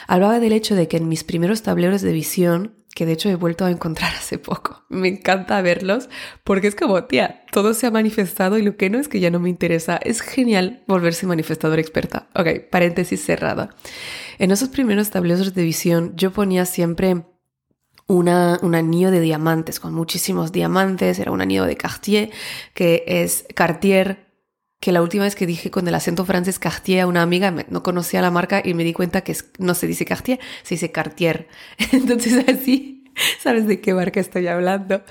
hablaba 0.08 0.40
del 0.40 0.54
hecho 0.54 0.74
de 0.74 0.88
que 0.88 0.98
en 0.98 1.08
mis 1.08 1.24
primeros 1.24 1.62
tableros 1.62 2.02
de 2.02 2.12
visión, 2.12 2.74
que 2.96 3.06
de 3.06 3.14
hecho 3.14 3.30
he 3.30 3.36
vuelto 3.36 3.66
a 3.66 3.72
encontrar 3.72 4.14
hace 4.18 4.38
poco. 4.38 4.84
Me 4.90 5.08
encanta 5.08 5.62
verlos 5.62 6.10
porque 6.44 6.68
es 6.68 6.76
como, 6.76 7.04
tía, 7.06 7.44
todo 7.52 7.74
se 7.74 7.88
ha 7.88 7.92
manifestado 7.92 8.58
y 8.58 8.62
lo 8.62 8.78
que 8.78 8.90
no 8.90 9.00
es 9.00 9.08
que 9.08 9.20
ya 9.20 9.32
no 9.32 9.40
me 9.40 9.50
interesa. 9.50 9.98
Es 9.98 10.22
genial 10.22 10.84
volverse 10.88 11.28
manifestadora 11.28 11.82
experta. 11.82 12.30
Ok, 12.36 12.70
paréntesis 12.70 13.24
cerrada. 13.24 13.76
En 14.38 14.52
esos 14.52 14.70
primeros 14.70 15.10
tableros 15.10 15.54
de 15.54 15.64
visión 15.64 16.14
yo 16.16 16.32
ponía 16.32 16.66
siempre 16.66 17.24
una, 18.08 18.60
un 18.64 18.74
anillo 18.74 19.12
de 19.12 19.22
diamantes, 19.22 19.80
con 19.80 19.94
muchísimos 19.94 20.52
diamantes, 20.52 21.20
era 21.20 21.32
un 21.32 21.42
anillo 21.42 21.66
de 21.66 21.78
Cartier, 21.78 22.32
que 22.74 23.04
es 23.06 23.46
Cartier, 23.54 24.29
que 24.80 24.92
la 24.92 25.02
última 25.02 25.26
vez 25.26 25.36
que 25.36 25.46
dije 25.46 25.72
con 25.72 25.88
el 25.88 25.96
acento 25.96 26.26
francés 26.26 26.58
Cartier 26.58 27.02
a 27.02 27.08
una 27.08 27.22
amiga, 27.22 27.52
no 27.70 27.84
conocía 27.84 28.22
la 28.22 28.32
marca 28.32 28.62
y 28.64 28.74
me 28.74 28.84
di 28.84 28.94
cuenta 28.94 29.22
que 29.22 29.36
no 29.58 29.74
se 29.74 29.88
dice 29.88 30.06
Cartier, 30.06 30.40
se 30.64 30.76
dice 30.76 30.92
Cartier. 30.92 31.48
Entonces 31.92 32.46
así, 32.48 33.04
sabes 33.40 33.68
de 33.68 33.82
qué 33.82 33.94
marca 33.94 34.20
estoy 34.20 34.48
hablando. 34.48 35.04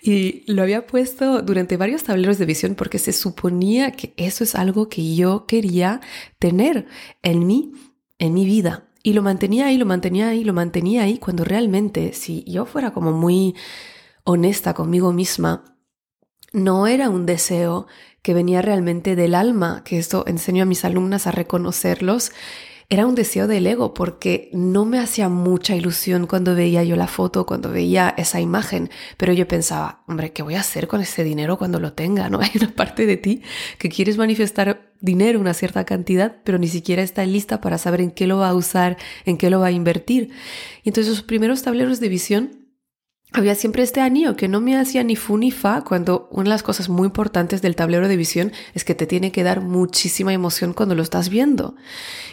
Y 0.00 0.44
lo 0.52 0.62
había 0.62 0.86
puesto 0.86 1.42
durante 1.42 1.76
varios 1.76 2.04
tableros 2.04 2.38
de 2.38 2.46
visión 2.46 2.76
porque 2.76 2.98
se 2.98 3.12
suponía 3.12 3.90
que 3.92 4.14
eso 4.16 4.44
es 4.44 4.54
algo 4.54 4.88
que 4.88 5.14
yo 5.16 5.46
quería 5.46 6.00
tener 6.38 6.86
en 7.22 7.46
mí, 7.46 7.72
en 8.18 8.34
mi 8.34 8.44
vida. 8.44 8.86
Y 9.02 9.14
lo 9.14 9.22
mantenía 9.22 9.66
ahí, 9.66 9.78
lo 9.78 9.86
mantenía 9.86 10.28
ahí, 10.28 10.44
lo 10.44 10.52
mantenía 10.52 11.02
ahí, 11.04 11.18
cuando 11.18 11.42
realmente, 11.42 12.12
si 12.12 12.44
yo 12.44 12.66
fuera 12.66 12.92
como 12.92 13.12
muy 13.12 13.56
honesta 14.24 14.74
conmigo 14.74 15.12
misma, 15.12 15.64
no 16.52 16.86
era 16.86 17.08
un 17.08 17.26
deseo 17.26 17.86
que 18.22 18.34
venía 18.34 18.62
realmente 18.62 19.16
del 19.16 19.34
alma, 19.34 19.82
que 19.84 19.98
esto 19.98 20.24
enseño 20.26 20.62
a 20.64 20.66
mis 20.66 20.84
alumnas 20.84 21.26
a 21.26 21.32
reconocerlos, 21.32 22.32
era 22.92 23.06
un 23.06 23.14
deseo 23.14 23.46
del 23.46 23.68
ego 23.68 23.94
porque 23.94 24.50
no 24.52 24.84
me 24.84 24.98
hacía 24.98 25.28
mucha 25.28 25.76
ilusión 25.76 26.26
cuando 26.26 26.56
veía 26.56 26.82
yo 26.82 26.96
la 26.96 27.06
foto, 27.06 27.46
cuando 27.46 27.70
veía 27.70 28.12
esa 28.18 28.40
imagen, 28.40 28.90
pero 29.16 29.32
yo 29.32 29.46
pensaba, 29.46 30.02
hombre, 30.08 30.32
¿qué 30.32 30.42
voy 30.42 30.56
a 30.56 30.60
hacer 30.60 30.88
con 30.88 31.00
ese 31.00 31.22
dinero 31.22 31.56
cuando 31.56 31.78
lo 31.78 31.92
tenga? 31.92 32.28
¿No? 32.28 32.40
Hay 32.42 32.50
una 32.56 32.74
parte 32.74 33.06
de 33.06 33.16
ti 33.16 33.42
que 33.78 33.88
quieres 33.88 34.18
manifestar 34.18 34.90
dinero, 35.00 35.38
una 35.38 35.54
cierta 35.54 35.84
cantidad, 35.84 36.38
pero 36.42 36.58
ni 36.58 36.66
siquiera 36.66 37.02
está 37.02 37.24
lista 37.24 37.60
para 37.60 37.78
saber 37.78 38.00
en 38.00 38.10
qué 38.10 38.26
lo 38.26 38.38
va 38.38 38.48
a 38.48 38.54
usar, 38.54 38.96
en 39.24 39.38
qué 39.38 39.50
lo 39.50 39.60
va 39.60 39.68
a 39.68 39.70
invertir. 39.70 40.32
Y 40.82 40.88
entonces 40.88 41.12
los 41.12 41.22
primeros 41.22 41.62
tableros 41.62 42.00
de 42.00 42.08
visión 42.08 42.59
había 43.32 43.54
siempre 43.54 43.82
este 43.82 44.00
anillo 44.00 44.34
que 44.36 44.48
no 44.48 44.60
me 44.60 44.76
hacía 44.76 45.04
ni 45.04 45.14
fu 45.14 45.38
ni 45.38 45.50
fa 45.52 45.82
cuando 45.82 46.28
una 46.30 46.44
de 46.44 46.50
las 46.50 46.62
cosas 46.64 46.88
muy 46.88 47.06
importantes 47.06 47.62
del 47.62 47.76
tablero 47.76 48.08
de 48.08 48.16
visión 48.16 48.52
es 48.74 48.84
que 48.84 48.96
te 48.96 49.06
tiene 49.06 49.30
que 49.30 49.44
dar 49.44 49.60
muchísima 49.60 50.32
emoción 50.32 50.72
cuando 50.72 50.94
lo 50.96 51.02
estás 51.02 51.28
viendo. 51.28 51.76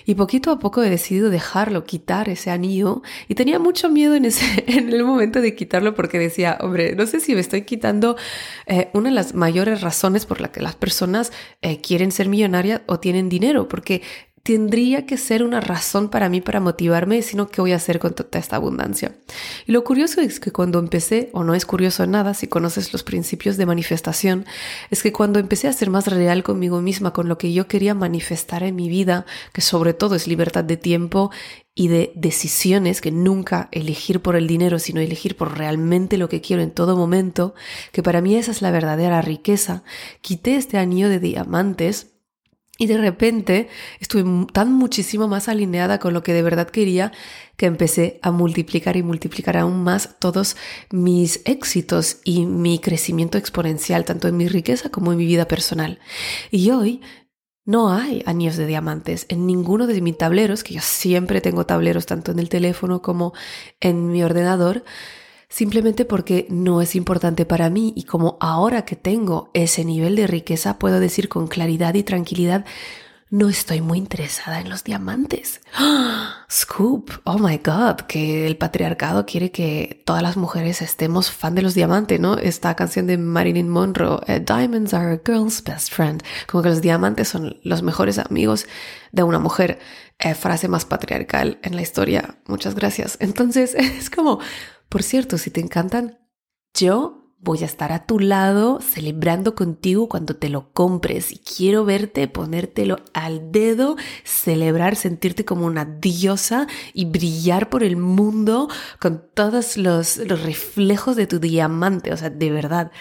Y 0.06 0.16
poquito 0.16 0.50
a 0.52 0.60
poco 0.60 0.82
he 0.82 0.90
decidido 0.90 1.30
dejarlo, 1.30 1.84
quitar 1.84 2.30
ese 2.30 2.50
anillo 2.50 3.04
y 3.28 3.36
tenía 3.36 3.60
mucho 3.60 3.90
miedo 3.90 4.16
en, 4.16 4.26
ese, 4.26 4.64
en 4.68 4.92
el 4.92 5.04
momento 5.04 5.40
de 5.40 5.56
quitarlo 5.56 5.94
porque 5.94 6.18
decía, 6.18 6.58
hombre, 6.62 6.96
no 6.96 7.06
sé 7.06 7.20
si 7.20 7.36
me 7.36 7.42
estoy 7.42 7.62
quitando 7.62 8.18
eh, 8.66 8.90
una 8.94 9.10
de 9.10 9.16
las 9.16 9.36
mayores 9.36 9.82
razones 9.82 10.26
por 10.26 10.42
la 10.42 10.52
que 10.52 10.62
las 10.62 10.76
personas 10.76 11.32
eh, 11.62 11.80
quieren 11.80 12.12
ser 12.12 12.28
millonarias 12.28 12.82
o 12.88 13.00
tienen 13.00 13.30
dinero, 13.30 13.68
porque 13.68 14.02
tendría 14.48 15.06
que 15.06 15.18
ser 15.18 15.44
una 15.44 15.60
razón 15.60 16.08
para 16.08 16.30
mí 16.30 16.40
para 16.40 16.62
motivarme, 16.62 17.22
sino 17.22 17.50
qué 17.50 17.60
voy 17.60 17.74
a 17.74 17.76
hacer 17.76 18.00
con 18.00 18.16
toda 18.16 18.40
esta 18.40 18.56
abundancia. 18.56 19.14
Y 19.66 19.74
lo 19.74 19.84
curioso 19.84 20.22
es 20.22 20.40
que 20.40 20.54
cuando 20.54 20.80
empecé, 20.80 21.30
o 21.34 21.44
no 21.44 21.54
es 21.54 21.66
curioso 21.66 22.08
nada 22.08 22.34
si 22.34 22.48
conoces 22.48 22.94
los 22.94 23.04
principios 23.04 23.58
de 23.58 23.66
manifestación, 23.66 24.46
es 24.90 25.04
que 25.04 25.12
cuando 25.12 25.40
empecé 25.40 25.68
a 25.68 25.74
ser 25.74 25.90
más 25.90 26.08
real 26.08 26.44
conmigo 26.44 26.80
misma, 26.80 27.12
con 27.12 27.28
lo 27.28 27.38
que 27.38 27.52
yo 27.52 27.68
quería 27.68 27.94
manifestar 27.94 28.64
en 28.64 28.78
mi 28.78 28.88
vida, 28.88 29.26
que 29.52 29.60
sobre 29.60 29.94
todo 29.94 30.16
es 30.16 30.28
libertad 30.28 30.64
de 30.64 30.78
tiempo 30.78 31.30
y 31.76 31.90
de 31.90 32.14
decisiones, 32.16 33.02
que 33.02 33.12
nunca 33.12 33.68
elegir 33.74 34.22
por 34.22 34.38
el 34.38 34.48
dinero, 34.48 34.80
sino 34.80 35.02
elegir 35.02 35.36
por 35.36 35.58
realmente 35.58 36.18
lo 36.18 36.30
que 36.30 36.40
quiero 36.40 36.62
en 36.62 36.72
todo 36.72 36.96
momento, 36.96 37.54
que 37.92 38.02
para 38.02 38.22
mí 38.22 38.38
esa 38.38 38.52
es 38.52 38.62
la 38.62 38.72
verdadera 38.72 39.22
riqueza, 39.22 39.84
quité 40.22 40.56
este 40.56 40.78
anillo 40.78 41.10
de 41.10 41.20
diamantes, 41.20 42.14
y 42.78 42.88
de 42.88 42.98
repente 42.98 43.70
estuve 44.00 44.24
tan 44.54 44.74
muchísimo 44.74 45.28
más 45.28 45.48
alineada 45.50 46.00
con 46.00 46.14
lo 46.14 46.24
que 46.24 46.34
de 46.34 46.42
verdad 46.42 46.70
quería 46.70 47.12
que 47.56 47.66
empecé 47.66 48.20
a 48.22 48.32
multiplicar 48.32 48.98
y 48.98 49.04
multiplicar 49.04 49.58
aún 49.58 49.84
más 49.84 50.18
todos 50.20 50.56
mis 50.92 51.42
éxitos 51.46 52.18
y 52.24 52.46
mi 52.46 52.80
crecimiento 52.80 53.38
exponencial, 53.38 54.06
tanto 54.06 54.28
en 54.28 54.38
mi 54.38 54.48
riqueza 54.48 54.90
como 54.90 55.12
en 55.12 55.18
mi 55.18 55.26
vida 55.26 55.48
personal. 55.48 56.00
Y 56.52 56.70
hoy 56.70 57.02
no 57.66 57.92
hay 57.92 58.24
anillos 58.26 58.56
de 58.56 58.66
diamantes 58.66 59.26
en 59.28 59.46
ninguno 59.46 59.88
de 59.88 60.00
mis 60.00 60.18
tableros, 60.18 60.64
que 60.64 60.76
yo 60.76 60.82
siempre 60.82 61.42
tengo 61.42 61.66
tableros 61.66 62.06
tanto 62.06 62.32
en 62.32 62.40
el 62.40 62.48
teléfono 62.48 63.02
como 63.02 63.34
en 63.82 64.10
mi 64.12 64.24
ordenador 64.24 64.86
simplemente 65.50 66.06
porque 66.06 66.48
no 66.50 66.82
es 66.82 66.96
importante 66.96 67.46
para 67.46 67.70
mí 67.70 67.94
y 67.96 68.04
como 68.04 68.38
ahora 68.40 68.86
que 68.86 68.96
tengo 68.96 69.50
ese 69.54 69.86
nivel 69.86 70.16
de 70.16 70.28
riqueza 70.28 70.80
puedo 70.80 71.00
decir 71.00 71.30
con 71.30 71.48
claridad 71.48 71.94
y 71.94 72.04
tranquilidad, 72.04 72.66
no 73.30 73.50
estoy 73.50 73.82
muy 73.82 73.98
interesada 73.98 74.62
en 74.62 74.70
los 74.70 74.86
diamantes. 74.86 75.60
Scoop, 76.50 77.12
oh 77.26 77.38
my 77.38 77.58
god, 77.58 78.02
que 78.08 78.48
el 78.48 78.56
patriarcado 78.56 79.26
quiere 79.26 79.52
que 79.52 80.02
todas 80.06 80.24
las 80.24 80.38
mujeres 80.38 80.82
estemos 80.82 81.30
fan 81.30 81.54
de 81.54 81.62
los 81.62 81.74
diamantes, 81.74 82.22
¿no? 82.22 82.38
Esta 82.38 82.76
canción 82.76 83.06
de 83.06 83.18
Marilyn 83.18 83.68
Monroe, 83.68 84.22
eh, 84.28 84.40
Diamonds 84.40 84.94
are 84.94 85.14
a 85.14 85.22
girl's 85.26 85.62
best 85.62 85.92
friend, 85.92 86.24
como 86.48 86.64
que 86.64 86.70
los 86.70 86.82
diamantes 86.82 87.28
son 87.28 87.58
los 87.64 87.84
mejores 87.84 88.18
amigos 88.18 88.66
de 89.12 89.24
una 89.24 89.40
mujer. 89.40 89.80
Eh, 90.20 90.34
frase 90.34 90.68
más 90.68 90.84
patriarcal 90.86 91.60
en 91.62 91.76
la 91.76 91.84
historia. 91.84 92.40
Muchas 92.48 92.74
gracias. 92.74 93.18
Entonces 93.20 93.76
es 93.78 94.10
como, 94.10 94.40
por 94.90 95.04
cierto, 95.04 95.38
si 95.38 95.52
te 95.52 95.62
encantan, 95.62 96.20
yo 96.74 97.28
voy 97.40 97.62
a 97.62 97.66
estar 97.66 97.92
a 97.92 98.06
tu 98.06 98.20
lado 98.20 98.82
celebrando 98.82 99.54
contigo 99.56 100.10
cuando 100.10 100.36
te 100.36 100.50
lo 100.50 100.74
compres 100.74 101.32
y 101.32 101.38
quiero 101.38 101.86
verte 101.86 102.28
ponértelo 102.28 102.98
al 103.14 103.52
dedo, 103.52 103.96
celebrar, 104.24 104.96
sentirte 104.96 105.46
como 105.46 105.66
una 105.66 105.86
diosa 105.86 106.68
y 106.94 107.06
brillar 107.06 107.70
por 107.70 107.84
el 107.84 107.96
mundo 107.96 108.70
con 109.00 109.24
todos 109.34 109.78
los, 109.78 110.18
reflejos 110.18 111.16
de 111.16 111.28
tu 111.28 111.40
diamante. 111.40 112.12
O 112.12 112.18
sea, 112.18 112.30
de 112.30 112.52
verdad, 112.52 112.92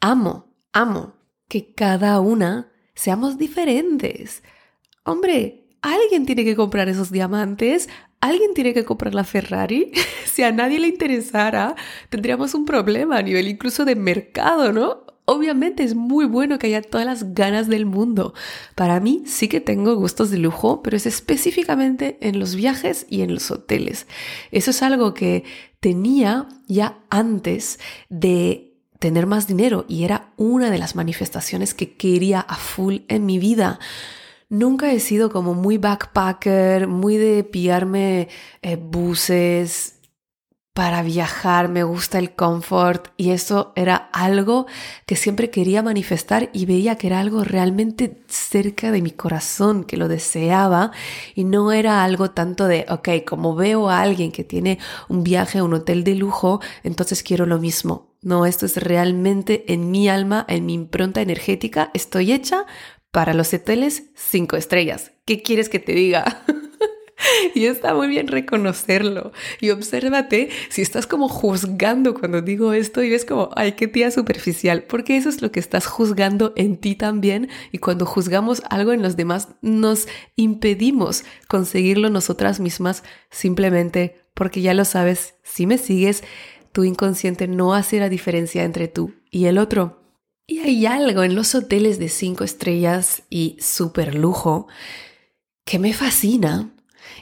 amo, 0.00 0.54
amo 0.72 1.14
que 1.48 1.74
cada 1.74 2.20
una 2.20 2.72
seamos 2.94 3.36
diferentes. 3.36 4.42
Hombre, 5.04 5.65
alguien 5.86 6.26
tiene 6.26 6.44
que 6.44 6.56
comprar 6.56 6.88
esos 6.88 7.12
diamantes, 7.12 7.88
alguien 8.20 8.54
tiene 8.54 8.74
que 8.74 8.84
comprar 8.84 9.14
la 9.14 9.24
Ferrari. 9.24 9.92
si 10.26 10.42
a 10.42 10.52
nadie 10.52 10.80
le 10.80 10.88
interesara, 10.88 11.76
tendríamos 12.10 12.54
un 12.54 12.64
problema 12.64 13.18
a 13.18 13.22
nivel 13.22 13.48
incluso 13.48 13.84
de 13.84 13.94
mercado, 13.94 14.72
¿no? 14.72 15.04
Obviamente 15.28 15.82
es 15.82 15.96
muy 15.96 16.24
bueno 16.24 16.58
que 16.58 16.68
haya 16.68 16.82
todas 16.82 17.06
las 17.06 17.34
ganas 17.34 17.68
del 17.68 17.84
mundo. 17.84 18.32
Para 18.76 19.00
mí 19.00 19.24
sí 19.26 19.48
que 19.48 19.60
tengo 19.60 19.96
gustos 19.96 20.30
de 20.30 20.38
lujo, 20.38 20.82
pero 20.82 20.96
es 20.96 21.04
específicamente 21.06 22.16
en 22.20 22.38
los 22.38 22.54
viajes 22.54 23.06
y 23.10 23.22
en 23.22 23.34
los 23.34 23.50
hoteles. 23.50 24.06
Eso 24.52 24.70
es 24.70 24.82
algo 24.82 25.14
que 25.14 25.42
tenía 25.80 26.46
ya 26.68 26.98
antes 27.10 27.80
de 28.08 28.76
tener 29.00 29.26
más 29.26 29.48
dinero 29.48 29.84
y 29.88 30.04
era 30.04 30.32
una 30.36 30.70
de 30.70 30.78
las 30.78 30.94
manifestaciones 30.94 31.74
que 31.74 31.96
quería 31.96 32.40
a 32.40 32.56
full 32.56 32.98
en 33.08 33.26
mi 33.26 33.38
vida. 33.40 33.80
Nunca 34.48 34.92
he 34.92 35.00
sido 35.00 35.30
como 35.30 35.54
muy 35.54 35.76
backpacker, 35.76 36.86
muy 36.86 37.16
de 37.16 37.42
pillarme 37.42 38.28
eh, 38.62 38.76
buses 38.76 39.96
para 40.76 41.02
viajar, 41.02 41.70
me 41.70 41.84
gusta 41.84 42.18
el 42.18 42.34
confort 42.34 43.08
y 43.16 43.30
eso 43.30 43.72
era 43.76 43.96
algo 44.12 44.66
que 45.06 45.16
siempre 45.16 45.48
quería 45.48 45.82
manifestar 45.82 46.50
y 46.52 46.66
veía 46.66 46.96
que 46.96 47.06
era 47.06 47.18
algo 47.18 47.44
realmente 47.44 48.22
cerca 48.28 48.92
de 48.92 49.00
mi 49.00 49.10
corazón, 49.10 49.84
que 49.84 49.96
lo 49.96 50.06
deseaba 50.06 50.92
y 51.34 51.44
no 51.44 51.72
era 51.72 52.04
algo 52.04 52.30
tanto 52.32 52.68
de, 52.68 52.84
ok, 52.90 53.08
como 53.26 53.54
veo 53.54 53.88
a 53.88 54.02
alguien 54.02 54.30
que 54.30 54.44
tiene 54.44 54.78
un 55.08 55.24
viaje 55.24 55.60
a 55.60 55.64
un 55.64 55.72
hotel 55.72 56.04
de 56.04 56.14
lujo, 56.14 56.60
entonces 56.84 57.22
quiero 57.22 57.46
lo 57.46 57.58
mismo. 57.58 58.14
No, 58.20 58.44
esto 58.44 58.66
es 58.66 58.76
realmente 58.76 59.72
en 59.72 59.90
mi 59.90 60.08
alma, 60.08 60.44
en 60.48 60.66
mi 60.66 60.74
impronta 60.74 61.22
energética, 61.22 61.90
estoy 61.94 62.32
hecha 62.32 62.66
para 63.16 63.32
los 63.32 63.54
hoteles, 63.54 64.10
cinco 64.14 64.56
estrellas. 64.56 65.12
¿Qué 65.24 65.40
quieres 65.40 65.70
que 65.70 65.78
te 65.78 65.92
diga? 65.94 66.44
y 67.54 67.64
está 67.64 67.94
muy 67.94 68.08
bien 68.08 68.28
reconocerlo. 68.28 69.32
Y 69.58 69.70
obsérvate 69.70 70.50
si 70.68 70.82
estás 70.82 71.06
como 71.06 71.26
juzgando 71.26 72.12
cuando 72.12 72.42
digo 72.42 72.74
esto 72.74 73.02
y 73.02 73.08
ves 73.08 73.24
como, 73.24 73.48
ay, 73.56 73.72
qué 73.72 73.88
tía 73.88 74.10
superficial, 74.10 74.82
porque 74.82 75.16
eso 75.16 75.30
es 75.30 75.40
lo 75.40 75.50
que 75.50 75.60
estás 75.60 75.86
juzgando 75.86 76.52
en 76.56 76.76
ti 76.76 76.94
también. 76.94 77.48
Y 77.72 77.78
cuando 77.78 78.04
juzgamos 78.04 78.62
algo 78.68 78.92
en 78.92 79.00
los 79.00 79.16
demás, 79.16 79.48
nos 79.62 80.08
impedimos 80.34 81.24
conseguirlo 81.48 82.10
nosotras 82.10 82.60
mismas 82.60 83.02
simplemente 83.30 84.26
porque 84.34 84.60
ya 84.60 84.74
lo 84.74 84.84
sabes, 84.84 85.36
si 85.42 85.66
me 85.66 85.78
sigues, 85.78 86.22
tu 86.72 86.84
inconsciente 86.84 87.48
no 87.48 87.72
hace 87.72 87.98
la 87.98 88.10
diferencia 88.10 88.64
entre 88.64 88.88
tú 88.88 89.14
y 89.30 89.46
el 89.46 89.56
otro. 89.56 90.05
Y 90.46 90.60
hay 90.60 90.86
algo 90.86 91.24
en 91.24 91.34
los 91.34 91.54
hoteles 91.54 91.98
de 91.98 92.08
cinco 92.08 92.44
estrellas 92.44 93.22
y 93.28 93.56
super 93.60 94.14
lujo 94.14 94.68
que 95.64 95.78
me 95.80 95.92
fascina. 95.92 96.70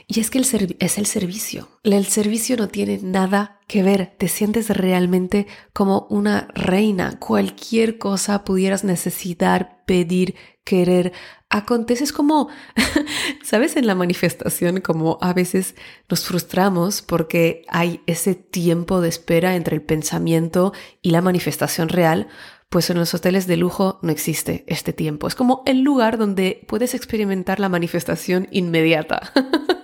Y 0.07 0.19
es 0.19 0.29
que 0.29 0.39
es 0.39 0.97
el 0.97 1.05
servicio. 1.07 1.67
El 1.83 2.05
servicio 2.05 2.55
no 2.57 2.67
tiene 2.67 2.99
nada 3.01 3.59
que 3.67 3.81
ver. 3.81 4.13
Te 4.19 4.27
sientes 4.27 4.69
realmente 4.69 5.47
como 5.73 6.05
una 6.11 6.47
reina. 6.53 7.17
Cualquier 7.19 7.97
cosa 7.97 8.43
pudieras 8.43 8.83
necesitar, 8.83 9.83
pedir, 9.85 10.35
querer 10.63 11.11
acontece. 11.49 12.03
Es 12.03 12.13
como, 12.13 12.49
¿sabes? 13.43 13.75
En 13.77 13.87
la 13.87 13.95
manifestación, 13.95 14.81
como 14.81 15.17
a 15.21 15.33
veces 15.33 15.75
nos 16.09 16.25
frustramos 16.25 17.01
porque 17.01 17.63
hay 17.67 18.01
ese 18.05 18.35
tiempo 18.35 19.01
de 19.01 19.09
espera 19.09 19.55
entre 19.55 19.75
el 19.75 19.81
pensamiento 19.81 20.73
y 21.01 21.11
la 21.11 21.21
manifestación 21.21 21.89
real. 21.89 22.27
Pues 22.69 22.89
en 22.89 22.97
los 22.97 23.13
hoteles 23.13 23.47
de 23.47 23.57
lujo 23.57 23.99
no 24.01 24.11
existe 24.11 24.65
este 24.67 24.91
tiempo. 24.91 25.27
Es 25.27 25.35
como 25.35 25.63
el 25.65 25.81
lugar 25.81 26.17
donde 26.17 26.65
puedes 26.67 26.93
experimentar 26.93 27.59
la 27.59 27.69
manifestación 27.69 28.47
inmediata. 28.51 29.31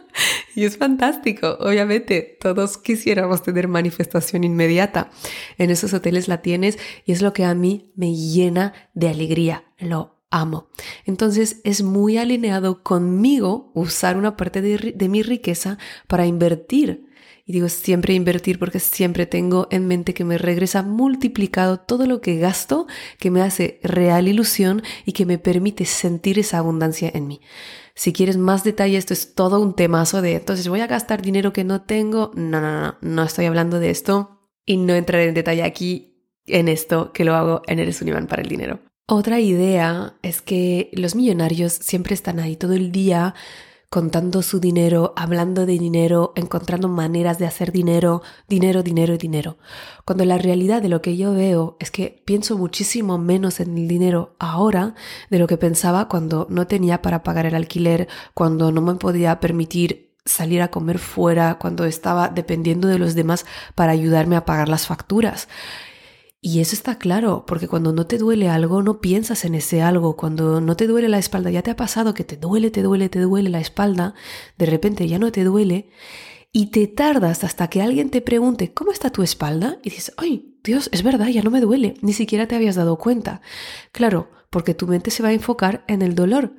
Y 0.55 0.65
es 0.65 0.77
fantástico, 0.77 1.57
obviamente, 1.59 2.38
todos 2.39 2.77
quisiéramos 2.77 3.41
tener 3.43 3.67
manifestación 3.67 4.43
inmediata. 4.43 5.09
En 5.57 5.69
esos 5.69 5.93
hoteles 5.93 6.27
la 6.27 6.41
tienes 6.41 6.77
y 7.05 7.13
es 7.13 7.21
lo 7.21 7.33
que 7.33 7.45
a 7.45 7.55
mí 7.55 7.91
me 7.95 8.13
llena 8.13 8.73
de 8.93 9.09
alegría, 9.09 9.63
lo 9.77 10.17
amo. 10.29 10.69
Entonces 11.05 11.61
es 11.63 11.83
muy 11.83 12.17
alineado 12.17 12.83
conmigo 12.83 13.71
usar 13.75 14.17
una 14.17 14.35
parte 14.35 14.61
de, 14.61 15.09
mi 15.09 15.23
riqueza 15.23 15.77
para 16.07 16.25
invertir. 16.25 17.05
Y 17.45 17.53
digo 17.53 17.69
siempre 17.69 18.13
invertir 18.13 18.60
porque 18.60 18.79
siempre 18.79 19.25
tengo 19.25 19.67
en 19.71 19.88
mente 19.88 20.13
que 20.13 20.24
me 20.24 20.38
regresa 20.38 20.83
multiplicado 20.83 21.79
todo 21.79 22.05
lo 22.05 22.21
que 22.21 22.38
gasto, 22.38 22.88
que 23.17 23.31
me 23.31 23.41
hace 23.41 23.79
real 23.83 24.27
ilusión 24.27 24.83
y 25.05 25.13
que 25.13 25.25
me 25.25 25.38
permite 25.38 25.86
sentir 25.86 26.39
esa 26.39 26.60
abundancia 26.60 27.12
en 27.13 27.27
mí. 27.27 27.41
Si 27.95 28.13
quieres 28.13 28.38
más 28.38 28.63
detalle, 28.63 28.98
esto 28.98 29.13
es 29.13 29.36
todo 29.36 29.60
un 29.60 29.75
temazo 29.75 30.21
de, 30.21 30.36
entonces 30.36 30.67
voy 30.67 30.79
a 30.81 30.88
gastar 30.88 31.21
dinero 31.21 31.53
que 31.53 31.63
no 31.63 31.81
tengo. 31.81 32.31
No, 32.36 32.62
no, 32.62 32.81
no, 32.81 32.98
no 33.01 33.24
estoy 33.24 33.45
hablando 33.45 33.79
de 33.79 33.89
esto 33.89 34.50
y 34.65 34.77
no 34.77 34.93
entraré 34.93 35.27
en 35.27 35.33
detalle 35.33 35.63
aquí 35.63 36.12
en 36.48 36.67
esto 36.67 37.12
que 37.12 37.25
lo 37.25 37.36
hago 37.36 37.62
en 37.67 37.79
Eres 37.79 38.01
un 38.01 38.27
para 38.27 38.41
el 38.41 38.50
dinero. 38.50 38.79
Otra 39.07 39.39
idea 39.39 40.15
es 40.21 40.41
que 40.41 40.89
los 40.93 41.15
millonarios 41.15 41.74
siempre 41.74 42.13
están 42.13 42.39
ahí 42.39 42.55
todo 42.55 42.74
el 42.74 42.91
día 42.91 43.36
contando 43.91 44.41
su 44.41 44.62
dinero, 44.62 45.13
hablando 45.17 45.65
de 45.65 45.77
dinero, 45.77 46.31
encontrando 46.38 46.88
maneras 46.88 47.39
de 47.39 47.45
hacer 47.45 47.74
dinero, 47.74 48.21
dinero, 48.48 48.83
dinero, 48.83 49.17
dinero. 49.17 49.57
Cuando 50.05 50.24
la 50.24 50.38
realidad 50.38 50.81
de 50.81 50.88
lo 50.88 51.01
que 51.01 51.17
yo 51.17 51.33
veo 51.33 51.75
es 51.77 51.91
que 51.91 52.24
pienso 52.24 52.57
muchísimo 52.57 53.17
menos 53.17 53.60
en 53.60 53.77
el 53.77 53.89
dinero 53.89 54.33
ahora 54.39 54.95
de 55.29 55.39
lo 55.39 55.45
que 55.45 55.57
pensaba 55.57 56.07
cuando 56.07 56.48
no 56.50 56.67
tenía 56.67 57.01
para 57.01 57.21
pagar 57.21 57.45
el 57.45 57.53
alquiler, 57.53 58.07
cuando 58.33 58.71
no 58.71 58.81
me 58.81 58.95
podía 58.95 59.41
permitir 59.41 60.13
salir 60.24 60.62
a 60.62 60.71
comer 60.71 60.98
fuera, 60.98 61.60
cuando 61.60 61.83
estaba 61.83 62.29
dependiendo 62.29 62.88
de 62.88 62.98
los 62.98 63.13
demás 63.13 63.45
para 63.75 63.91
ayudarme 63.91 64.38
a 64.38 64.45
pagar 64.45 64.69
las 64.69 64.88
facturas. 64.88 65.50
Y 66.43 66.60
eso 66.60 66.74
está 66.74 66.98
claro, 66.98 67.45
porque 67.45 67.67
cuando 67.67 67.93
no 67.93 68.07
te 68.07 68.17
duele 68.17 68.50
algo, 68.50 68.81
no 68.81 69.00
piensas 69.00 69.45
en 69.45 69.53
ese 69.53 69.83
algo. 69.83 70.17
Cuando 70.17 70.60
no 70.60 70.75
te 70.75 70.88
duele 70.88 71.07
la 71.07 71.19
espalda, 71.19 71.51
ya 71.51 71.62
te 71.62 71.69
ha 71.69 71.75
pasado 71.75 72.15
que 72.15 72.24
te 72.24 72.36
duele, 72.36 72.71
te 72.71 72.81
duele, 72.81 73.10
te 73.10 73.19
duele 73.19 73.51
la 73.51 73.60
espalda, 73.60 74.15
de 74.57 74.65
repente 74.65 75.07
ya 75.07 75.19
no 75.19 75.31
te 75.31 75.43
duele, 75.43 75.91
y 76.51 76.71
te 76.71 76.88
tardas 76.88 77.43
hasta 77.43 77.69
que 77.69 77.83
alguien 77.83 78.10
te 78.10 78.21
pregunte, 78.21 78.74
¿cómo 78.74 78.91
está 78.91 79.12
tu 79.12 79.21
espalda? 79.21 79.77
Y 79.83 79.91
dices, 79.91 80.13
ay, 80.17 80.57
Dios, 80.63 80.89
es 80.91 81.03
verdad, 81.03 81.27
ya 81.27 81.43
no 81.43 81.51
me 81.51 81.62
duele, 81.62 81.93
ni 82.01 82.13
siquiera 82.13 82.48
te 82.48 82.55
habías 82.55 82.75
dado 82.75 82.98
cuenta. 82.98 83.41
Claro, 83.91 84.31
porque 84.50 84.74
tu 84.74 84.88
mente 84.88 85.12
se 85.12 85.21
va 85.21 85.29
a 85.29 85.33
enfocar 85.33 85.86
en 85.88 86.01
el 86.01 86.15
dolor. 86.15 86.55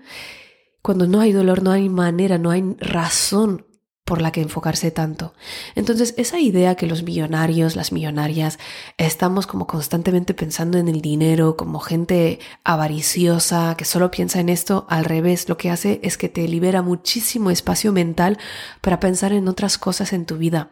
Cuando 0.81 1.09
no 1.09 1.21
hay 1.21 1.33
dolor, 1.33 1.62
no 1.65 1.73
hay 1.73 1.89
manera, 1.89 2.39
no 2.39 2.51
hay 2.51 2.77
razón 2.79 3.67
por 4.12 4.21
la 4.21 4.31
que 4.31 4.42
enfocarse 4.42 4.90
tanto. 4.90 5.33
Entonces, 5.75 6.12
esa 6.19 6.38
idea 6.38 6.75
que 6.75 6.87
los 6.87 7.02
millonarios, 7.02 7.76
las 7.76 7.92
millonarias, 7.92 8.59
estamos 8.99 9.47
como 9.47 9.66
constantemente 9.66 10.35
pensando 10.35 10.76
en 10.76 10.88
el 10.88 11.00
dinero, 11.00 11.57
como 11.57 11.78
gente 11.78 12.38
avariciosa, 12.62 13.75
que 13.75 13.87
solo 13.87 14.11
piensa 14.11 14.38
en 14.40 14.50
esto, 14.50 14.85
al 14.90 15.07
revés, 15.07 15.49
lo 15.49 15.57
que 15.57 15.71
hace 15.71 15.99
es 16.02 16.19
que 16.19 16.28
te 16.28 16.47
libera 16.47 16.83
muchísimo 16.83 17.50
espacio 17.50 17.90
mental 17.90 18.37
para 18.83 19.00
pensar 19.00 19.33
en 19.33 19.49
otras 19.49 19.78
cosas 19.78 20.12
en 20.12 20.26
tu 20.26 20.37
vida. 20.37 20.69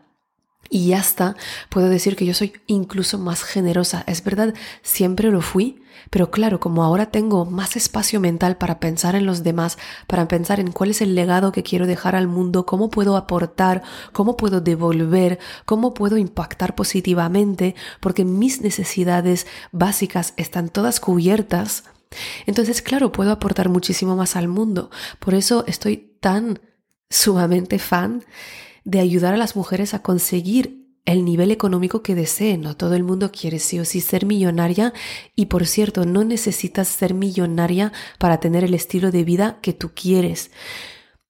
Y 0.69 0.88
ya 0.88 0.99
está, 0.99 1.37
puedo 1.69 1.88
decir 1.88 2.14
que 2.14 2.26
yo 2.26 2.35
soy 2.35 2.52
incluso 2.67 3.19
más 3.19 3.43
generosa. 3.43 4.05
Es 4.07 4.23
verdad, 4.23 4.55
siempre 4.83 5.31
lo 5.31 5.40
fui, 5.40 5.83
pero 6.11 6.31
claro, 6.31 6.61
como 6.61 6.85
ahora 6.85 7.07
tengo 7.11 7.45
más 7.45 7.76
espacio 7.76 8.21
mental 8.21 8.57
para 8.57 8.79
pensar 8.79 9.17
en 9.17 9.26
los 9.26 9.43
demás, 9.43 9.79
para 10.07 10.29
pensar 10.29 10.61
en 10.61 10.71
cuál 10.71 10.90
es 10.90 11.00
el 11.00 11.14
legado 11.14 11.50
que 11.50 11.64
quiero 11.64 11.87
dejar 11.87 12.14
al 12.14 12.29
mundo, 12.29 12.67
cómo 12.67 12.88
puedo 12.88 13.17
aportar, 13.17 13.83
cómo 14.12 14.37
puedo 14.37 14.61
devolver, 14.61 15.40
cómo 15.64 15.92
puedo 15.92 16.16
impactar 16.18 16.75
positivamente, 16.75 17.75
porque 18.01 18.25
mis 18.25 18.61
necesidades 18.61 19.46
básicas 19.73 20.35
están 20.37 20.68
todas 20.68 21.01
cubiertas. 21.01 21.85
Entonces, 22.46 22.83
claro, 22.83 23.12
puedo 23.12 23.31
aportar 23.31 23.68
muchísimo 23.68 24.16
más 24.16 24.37
al 24.37 24.49
mundo. 24.49 24.90
Por 25.18 25.35
eso 25.35 25.64
estoy 25.66 26.16
tan 26.20 26.61
sumamente 27.09 27.79
fan 27.79 28.25
de 28.85 29.01
ayudar 29.01 29.35
a 29.35 29.38
las 29.38 29.57
mujeres 29.57 29.95
a 29.95 30.03
conseguir 30.03 30.81
el 31.05 31.25
nivel 31.25 31.51
económico 31.51 32.03
que 32.03 32.14
deseen. 32.14 32.61
No 32.61 32.77
todo 32.77 32.95
el 32.95 33.05
mundo 33.05 33.31
quiere 33.33 33.59
sí 33.59 33.79
o 33.79 33.85
sí 33.85 34.01
ser 34.01 34.27
millonaria 34.27 34.93
y 35.35 35.47
por 35.47 35.66
cierto, 35.66 36.05
no 36.05 36.25
necesitas 36.25 36.88
ser 36.88 37.14
millonaria 37.14 37.93
para 38.19 38.38
tener 38.38 38.64
el 38.64 38.75
estilo 38.75 39.11
de 39.11 39.25
vida 39.25 39.59
que 39.62 39.73
tú 39.73 39.90
quieres. 39.95 40.51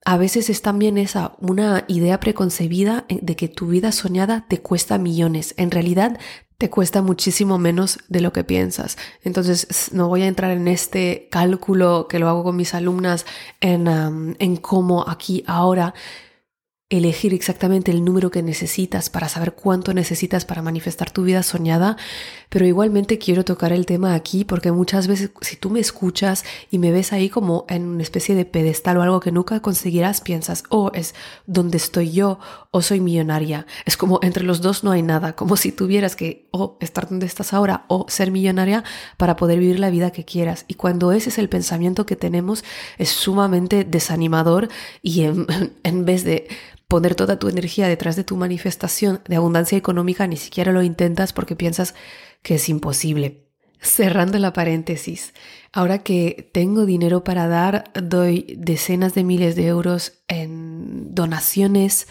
A 0.05 0.17
veces 0.17 0.49
es 0.49 0.63
también 0.63 0.97
esa 0.97 1.35
una 1.41 1.85
idea 1.87 2.21
preconcebida 2.21 3.05
de 3.09 3.37
que 3.37 3.49
tu 3.49 3.69
vida 3.69 3.93
soñada 3.93 4.47
te 4.49 4.61
cuesta 4.61 4.99
millones. 4.99 5.55
En 5.57 5.71
realidad 5.71 6.19
te 6.57 6.69
cuesta 6.69 7.01
muchísimo 7.01 7.59
menos 7.59 7.99
de 8.09 8.21
lo 8.21 8.33
que 8.33 8.45
piensas. 8.45 8.99
Entonces, 9.23 9.91
no 9.93 10.09
voy 10.09 10.23
a 10.23 10.27
entrar 10.27 10.51
en 10.51 10.69
este 10.69 11.29
cálculo 11.31 12.07
que 12.07 12.19
lo 12.19 12.29
hago 12.29 12.45
con 12.45 12.57
mis 12.57 12.75
alumnas 12.75 13.25
en, 13.61 14.37
en 14.39 14.57
cómo 14.57 15.09
aquí 15.09 15.43
ahora 15.47 15.95
elegir 16.91 17.33
exactamente 17.33 17.93
el 17.93 18.05
número 18.05 18.33
que 18.33 18.43
necesitas 18.43 19.11
para 19.11 19.29
saber 19.29 19.53
cuánto 19.53 19.95
necesitas 19.95 20.45
para 20.45 20.61
manifestar 20.61 21.11
tu 21.11 21.23
vida 21.23 21.45
soñada, 21.45 21.97
pero 22.49 22.67
igualmente 22.67 23.17
quiero 23.17 23.45
tocar 23.45 23.73
el 23.73 23.87
tema 23.87 24.15
aquí 24.15 24.45
porque 24.45 24.73
muchas 24.73 25.07
veces 25.07 25.31
si 25.41 25.55
tú 25.55 25.71
me 25.71 25.79
escuchas 25.79 26.45
y 26.69 26.79
me 26.79 26.91
ves 26.91 27.13
ahí 27.13 27.29
como 27.29 27.65
en 27.69 27.87
una 27.87 28.03
especie 28.03 28.35
de 28.35 28.45
pedestal 28.45 28.97
o 28.97 29.03
algo 29.03 29.21
que 29.21 29.31
nunca 29.31 29.61
conseguirás, 29.61 30.21
piensas, 30.21 30.65
oh, 30.69 30.91
es 30.93 31.15
donde 31.47 31.77
estoy 31.77 32.11
yo 32.11 32.41
o 32.73 32.83
soy 32.83 32.99
millonaria. 32.99 33.67
Es 33.85 33.97
como 33.97 34.19
entre 34.23 34.43
los 34.43 34.61
dos 34.61 34.83
no 34.83 34.91
hay 34.91 35.03
nada, 35.03 35.37
como 35.37 35.57
si 35.57 35.71
tuvieras 35.71 36.17
que 36.17 36.49
o 36.51 36.77
estar 36.81 37.09
donde 37.09 37.27
estás 37.27 37.53
ahora 37.53 37.85
o 37.87 38.07
ser 38.09 38.33
millonaria 38.33 38.83
para 39.17 39.37
poder 39.37 39.61
vivir 39.61 39.79
la 39.79 39.91
vida 39.91 40.11
que 40.11 40.25
quieras. 40.25 40.65
Y 40.67 40.75
cuando 40.75 41.13
ese 41.13 41.29
es 41.29 41.39
el 41.39 41.49
pensamiento 41.49 42.05
que 42.05 42.17
tenemos, 42.17 42.65
es 42.99 43.11
sumamente 43.11 43.85
desanimador 43.85 44.69
y 45.03 45.23
en, 45.23 45.47
en 45.85 46.05
vez 46.05 46.25
de 46.25 46.49
poner 46.91 47.15
toda 47.15 47.39
tu 47.39 47.49
energía 47.49 47.87
detrás 47.87 48.17
de 48.17 48.25
tu 48.25 48.37
manifestación 48.37 49.21
de 49.27 49.37
abundancia 49.37 49.79
económica, 49.79 50.27
ni 50.27 50.37
siquiera 50.37 50.73
lo 50.73 50.83
intentas 50.83 51.33
porque 51.33 51.55
piensas 51.55 51.95
que 52.43 52.57
es 52.57 52.69
imposible. 52.69 53.47
Cerrando 53.81 54.39
la 54.39 54.53
paréntesis, 54.53 55.33
ahora 55.73 55.99
que 56.01 56.51
tengo 56.53 56.85
dinero 56.85 57.23
para 57.23 57.47
dar, 57.47 57.93
doy 57.95 58.57
decenas 58.59 59.15
de 59.15 59.23
miles 59.23 59.55
de 59.55 59.69
euros 59.69 60.25
en 60.27 61.15
donaciones 61.15 62.09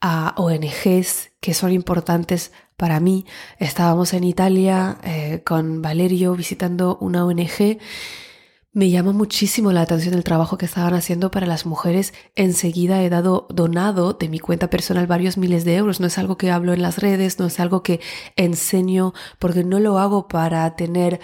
a 0.00 0.34
ONGs 0.36 1.30
que 1.40 1.54
son 1.54 1.72
importantes 1.72 2.52
para 2.76 3.00
mí. 3.00 3.24
Estábamos 3.58 4.12
en 4.12 4.24
Italia 4.24 4.98
eh, 5.04 5.42
con 5.44 5.80
Valerio 5.80 6.36
visitando 6.36 6.98
una 7.00 7.24
ONG 7.24 7.78
me 8.72 8.90
llama 8.90 9.12
muchísimo 9.12 9.72
la 9.72 9.80
atención 9.80 10.14
el 10.14 10.24
trabajo 10.24 10.58
que 10.58 10.66
estaban 10.66 10.94
haciendo 10.94 11.30
para 11.30 11.46
las 11.46 11.66
mujeres. 11.66 12.12
Enseguida 12.36 13.02
he 13.02 13.08
dado 13.08 13.46
donado 13.50 14.12
de 14.12 14.28
mi 14.28 14.38
cuenta 14.38 14.68
personal 14.68 15.06
varios 15.06 15.38
miles 15.38 15.64
de 15.64 15.76
euros. 15.76 16.00
No 16.00 16.06
es 16.06 16.18
algo 16.18 16.36
que 16.36 16.50
hablo 16.50 16.72
en 16.74 16.82
las 16.82 16.98
redes, 16.98 17.38
no 17.38 17.46
es 17.46 17.60
algo 17.60 17.82
que 17.82 18.00
enseño, 18.36 19.14
porque 19.38 19.64
no 19.64 19.80
lo 19.80 19.98
hago 19.98 20.28
para 20.28 20.76
tener 20.76 21.20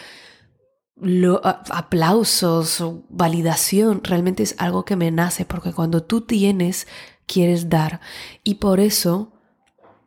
aplausos 1.70 2.80
o 2.80 3.04
validación. 3.11 4.02
Realmente 4.02 4.42
es 4.42 4.54
algo 4.59 4.85
que 4.85 4.96
me 4.96 5.11
nace, 5.11 5.44
porque 5.44 5.72
cuando 5.72 6.02
tú 6.02 6.22
tienes, 6.22 6.87
quieres 7.26 7.68
dar. 7.68 8.00
Y 8.42 8.57
por 8.57 8.80
eso, 8.80 9.33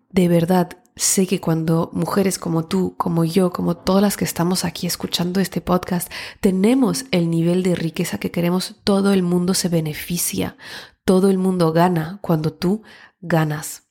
de 0.10 0.28
verdad, 0.28 0.80
Sé 0.97 1.27
que 1.27 1.39
cuando 1.39 1.91
mujeres 1.93 2.39
como 2.39 2.65
tú, 2.65 2.95
como 2.97 3.23
yo, 3.23 3.51
como 3.51 3.77
todas 3.77 4.01
las 4.01 4.17
que 4.17 4.25
estamos 4.25 4.65
aquí 4.65 4.88
escuchando 4.88 5.39
este 5.39 5.62
podcast, 5.62 6.12
tenemos 6.41 7.05
el 7.12 7.29
nivel 7.29 7.62
de 7.62 7.75
riqueza 7.75 8.17
que 8.17 8.31
queremos, 8.31 8.77
todo 8.83 9.13
el 9.13 9.21
mundo 9.21 9.53
se 9.53 9.69
beneficia, 9.69 10.57
todo 11.05 11.29
el 11.29 11.38
mundo 11.38 11.71
gana 11.71 12.17
cuando 12.23 12.51
tú 12.51 12.81
ganas. 13.21 13.83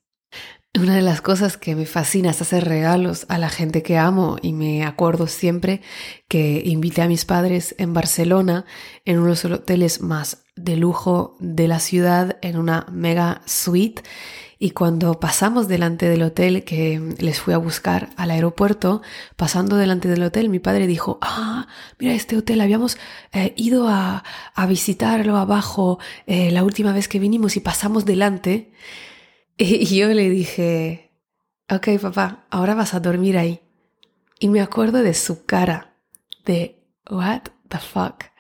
Una 0.77 0.97
de 0.97 1.03
las 1.03 1.23
cosas 1.23 1.57
que 1.57 1.77
me 1.77 1.87
fascina 1.87 2.31
es 2.31 2.43
hacer 2.43 2.65
regalos 2.65 3.25
a 3.29 3.39
la 3.39 3.51
gente 3.51 3.85
que 3.85 3.97
amo 3.97 4.37
y 4.43 4.53
me 4.53 4.85
acuerdo 4.85 5.29
siempre 5.29 5.83
que 6.29 6.61
invité 6.67 7.03
a 7.03 7.09
mis 7.09 7.25
padres 7.25 7.77
en 7.79 7.95
Barcelona 7.95 8.67
en 9.05 9.19
uno 9.19 9.27
de 9.27 9.31
los 9.31 9.45
hoteles 9.45 10.01
más 10.03 10.45
de 10.57 10.77
lujo 10.77 11.37
de 11.39 11.69
la 11.69 11.79
ciudad 11.79 12.37
en 12.43 12.59
una 12.59 12.87
mega 12.91 13.43
suite 13.47 14.03
Y 14.59 14.71
cuando 14.71 15.21
pasamos 15.21 15.69
delante 15.69 16.09
del 16.09 16.23
hotel 16.23 16.65
que 16.65 17.15
les 17.19 17.41
fui 17.41 17.53
a 17.53 17.59
buscar 17.59 18.11
al 18.17 18.31
aeropuerto, 18.31 19.03
pasando 19.37 19.77
delante 19.77 20.09
del 20.09 20.23
hotel, 20.23 20.49
mi 20.49 20.61
padre 20.61 20.87
dijo, 20.87 21.19
ah, 21.21 21.69
mira 21.99 22.15
este 22.15 22.39
hotel, 22.39 22.63
habíamos 22.63 22.97
eh, 23.33 23.53
ido 23.57 23.89
a, 23.89 24.25
visitarlo 24.67 25.37
abajo 25.37 25.99
eh, 26.27 26.51
la 26.51 26.65
última 26.65 26.93
vez 26.93 27.07
que 27.07 27.19
vinimos 27.19 27.57
y 27.57 27.61
pasamos 27.61 28.05
delante. 28.05 28.73
Y 29.59 29.97
yo 29.97 30.09
le 30.09 30.29
dije, 30.29 31.13
ok 31.71 31.89
papá, 32.01 32.47
ahora 32.51 32.75
vas 32.75 32.93
a 32.93 33.01
dormir 33.01 33.39
ahí. 33.39 33.61
Y 34.39 34.49
me 34.49 34.61
acuerdo 34.61 35.03
de 35.03 35.15
su 35.15 35.47
cara, 35.47 35.95
de, 36.45 36.85
what 37.11 37.45
the 37.69 37.79
fuck 37.79 38.36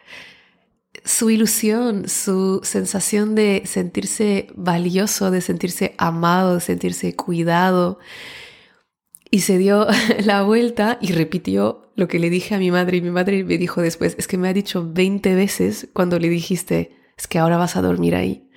su 1.07 1.31
ilusión, 1.31 2.09
su 2.09 2.61
sensación 2.64 3.37
de 3.37 3.62
sentirse 3.64 4.49
valioso, 4.57 5.31
de 5.31 5.40
sentirse 5.40 5.95
amado, 5.99 6.55
de 6.57 6.61
sentirse 6.61 7.14
cuidado. 7.14 8.01
Y 9.31 9.40
se 9.40 9.57
dio 9.57 9.87
la 10.25 10.42
vuelta 10.42 10.99
y 11.01 11.12
repitió 11.12 11.92
lo 11.95 12.09
que 12.09 12.19
le 12.19 12.29
dije 12.29 12.57
a 12.57 12.59
mi 12.59 12.73
madre. 12.73 12.97
Y 12.97 13.03
mi 13.03 13.11
madre 13.11 13.45
me 13.45 13.57
dijo 13.57 13.81
después, 13.83 14.16
es 14.19 14.27
que 14.27 14.37
me 14.37 14.49
ha 14.49 14.53
dicho 14.53 14.90
20 14.92 15.35
veces 15.37 15.88
cuando 15.92 16.19
le 16.19 16.29
dijiste, 16.29 16.97
es 17.16 17.29
que 17.29 17.38
ahora 17.38 17.57
vas 17.57 17.77
a 17.77 17.83
dormir 17.83 18.16
ahí. 18.16 18.51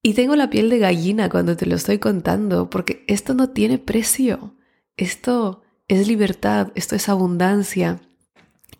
Y 0.00 0.14
tengo 0.14 0.36
la 0.36 0.50
piel 0.50 0.70
de 0.70 0.78
gallina 0.78 1.28
cuando 1.30 1.56
te 1.56 1.66
lo 1.66 1.74
estoy 1.74 1.98
contando, 1.98 2.70
porque 2.70 3.04
esto 3.08 3.34
no 3.34 3.50
tiene 3.50 3.78
precio. 3.78 4.54
Esto 4.96 5.62
es 5.88 6.06
libertad, 6.06 6.70
esto 6.76 6.94
es 6.94 7.08
abundancia. 7.08 8.00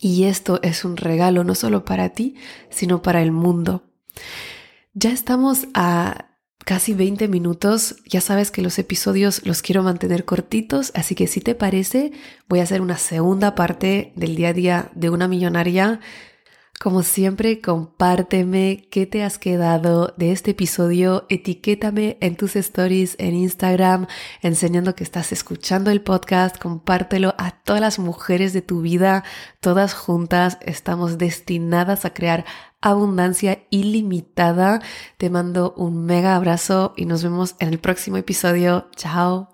Y 0.04 0.24
esto 0.24 0.60
es 0.62 0.84
un 0.84 0.98
regalo 0.98 1.44
no 1.44 1.54
solo 1.54 1.86
para 1.86 2.10
ti, 2.10 2.34
sino 2.68 3.00
para 3.00 3.22
el 3.22 3.32
mundo. 3.32 3.84
Ya 4.92 5.10
estamos 5.10 5.66
a 5.72 6.36
casi 6.66 6.92
20 6.92 7.26
minutos. 7.28 7.96
Ya 8.04 8.20
sabes 8.20 8.50
que 8.50 8.60
los 8.60 8.78
episodios 8.78 9.46
los 9.46 9.62
quiero 9.62 9.82
mantener 9.82 10.26
cortitos, 10.26 10.92
así 10.94 11.14
que 11.14 11.26
si 11.26 11.40
te 11.40 11.54
parece, 11.54 12.12
voy 12.50 12.60
a 12.60 12.64
hacer 12.64 12.82
una 12.82 12.98
segunda 12.98 13.54
parte 13.54 14.12
del 14.14 14.36
día 14.36 14.50
a 14.50 14.52
día 14.52 14.90
de 14.94 15.08
una 15.08 15.26
millonaria 15.26 16.00
como 16.80 17.02
siempre, 17.02 17.60
compárteme 17.60 18.88
qué 18.90 19.06
te 19.06 19.22
has 19.22 19.38
quedado 19.38 20.12
de 20.16 20.32
este 20.32 20.50
episodio, 20.50 21.24
etiquétame 21.28 22.18
en 22.20 22.36
tus 22.36 22.56
stories 22.56 23.16
en 23.18 23.34
Instagram, 23.34 24.06
enseñando 24.42 24.94
que 24.94 25.04
estás 25.04 25.32
escuchando 25.32 25.90
el 25.90 26.02
podcast, 26.02 26.58
compártelo 26.58 27.34
a 27.38 27.52
todas 27.52 27.80
las 27.80 27.98
mujeres 27.98 28.52
de 28.52 28.60
tu 28.60 28.82
vida, 28.82 29.24
todas 29.60 29.94
juntas 29.94 30.58
estamos 30.60 31.16
destinadas 31.16 32.04
a 32.04 32.12
crear 32.12 32.44
abundancia 32.82 33.64
ilimitada. 33.70 34.80
Te 35.16 35.30
mando 35.30 35.72
un 35.76 36.04
mega 36.04 36.36
abrazo 36.36 36.92
y 36.96 37.06
nos 37.06 37.22
vemos 37.22 37.56
en 37.58 37.68
el 37.68 37.78
próximo 37.78 38.18
episodio. 38.18 38.88
Chao. 38.94 39.53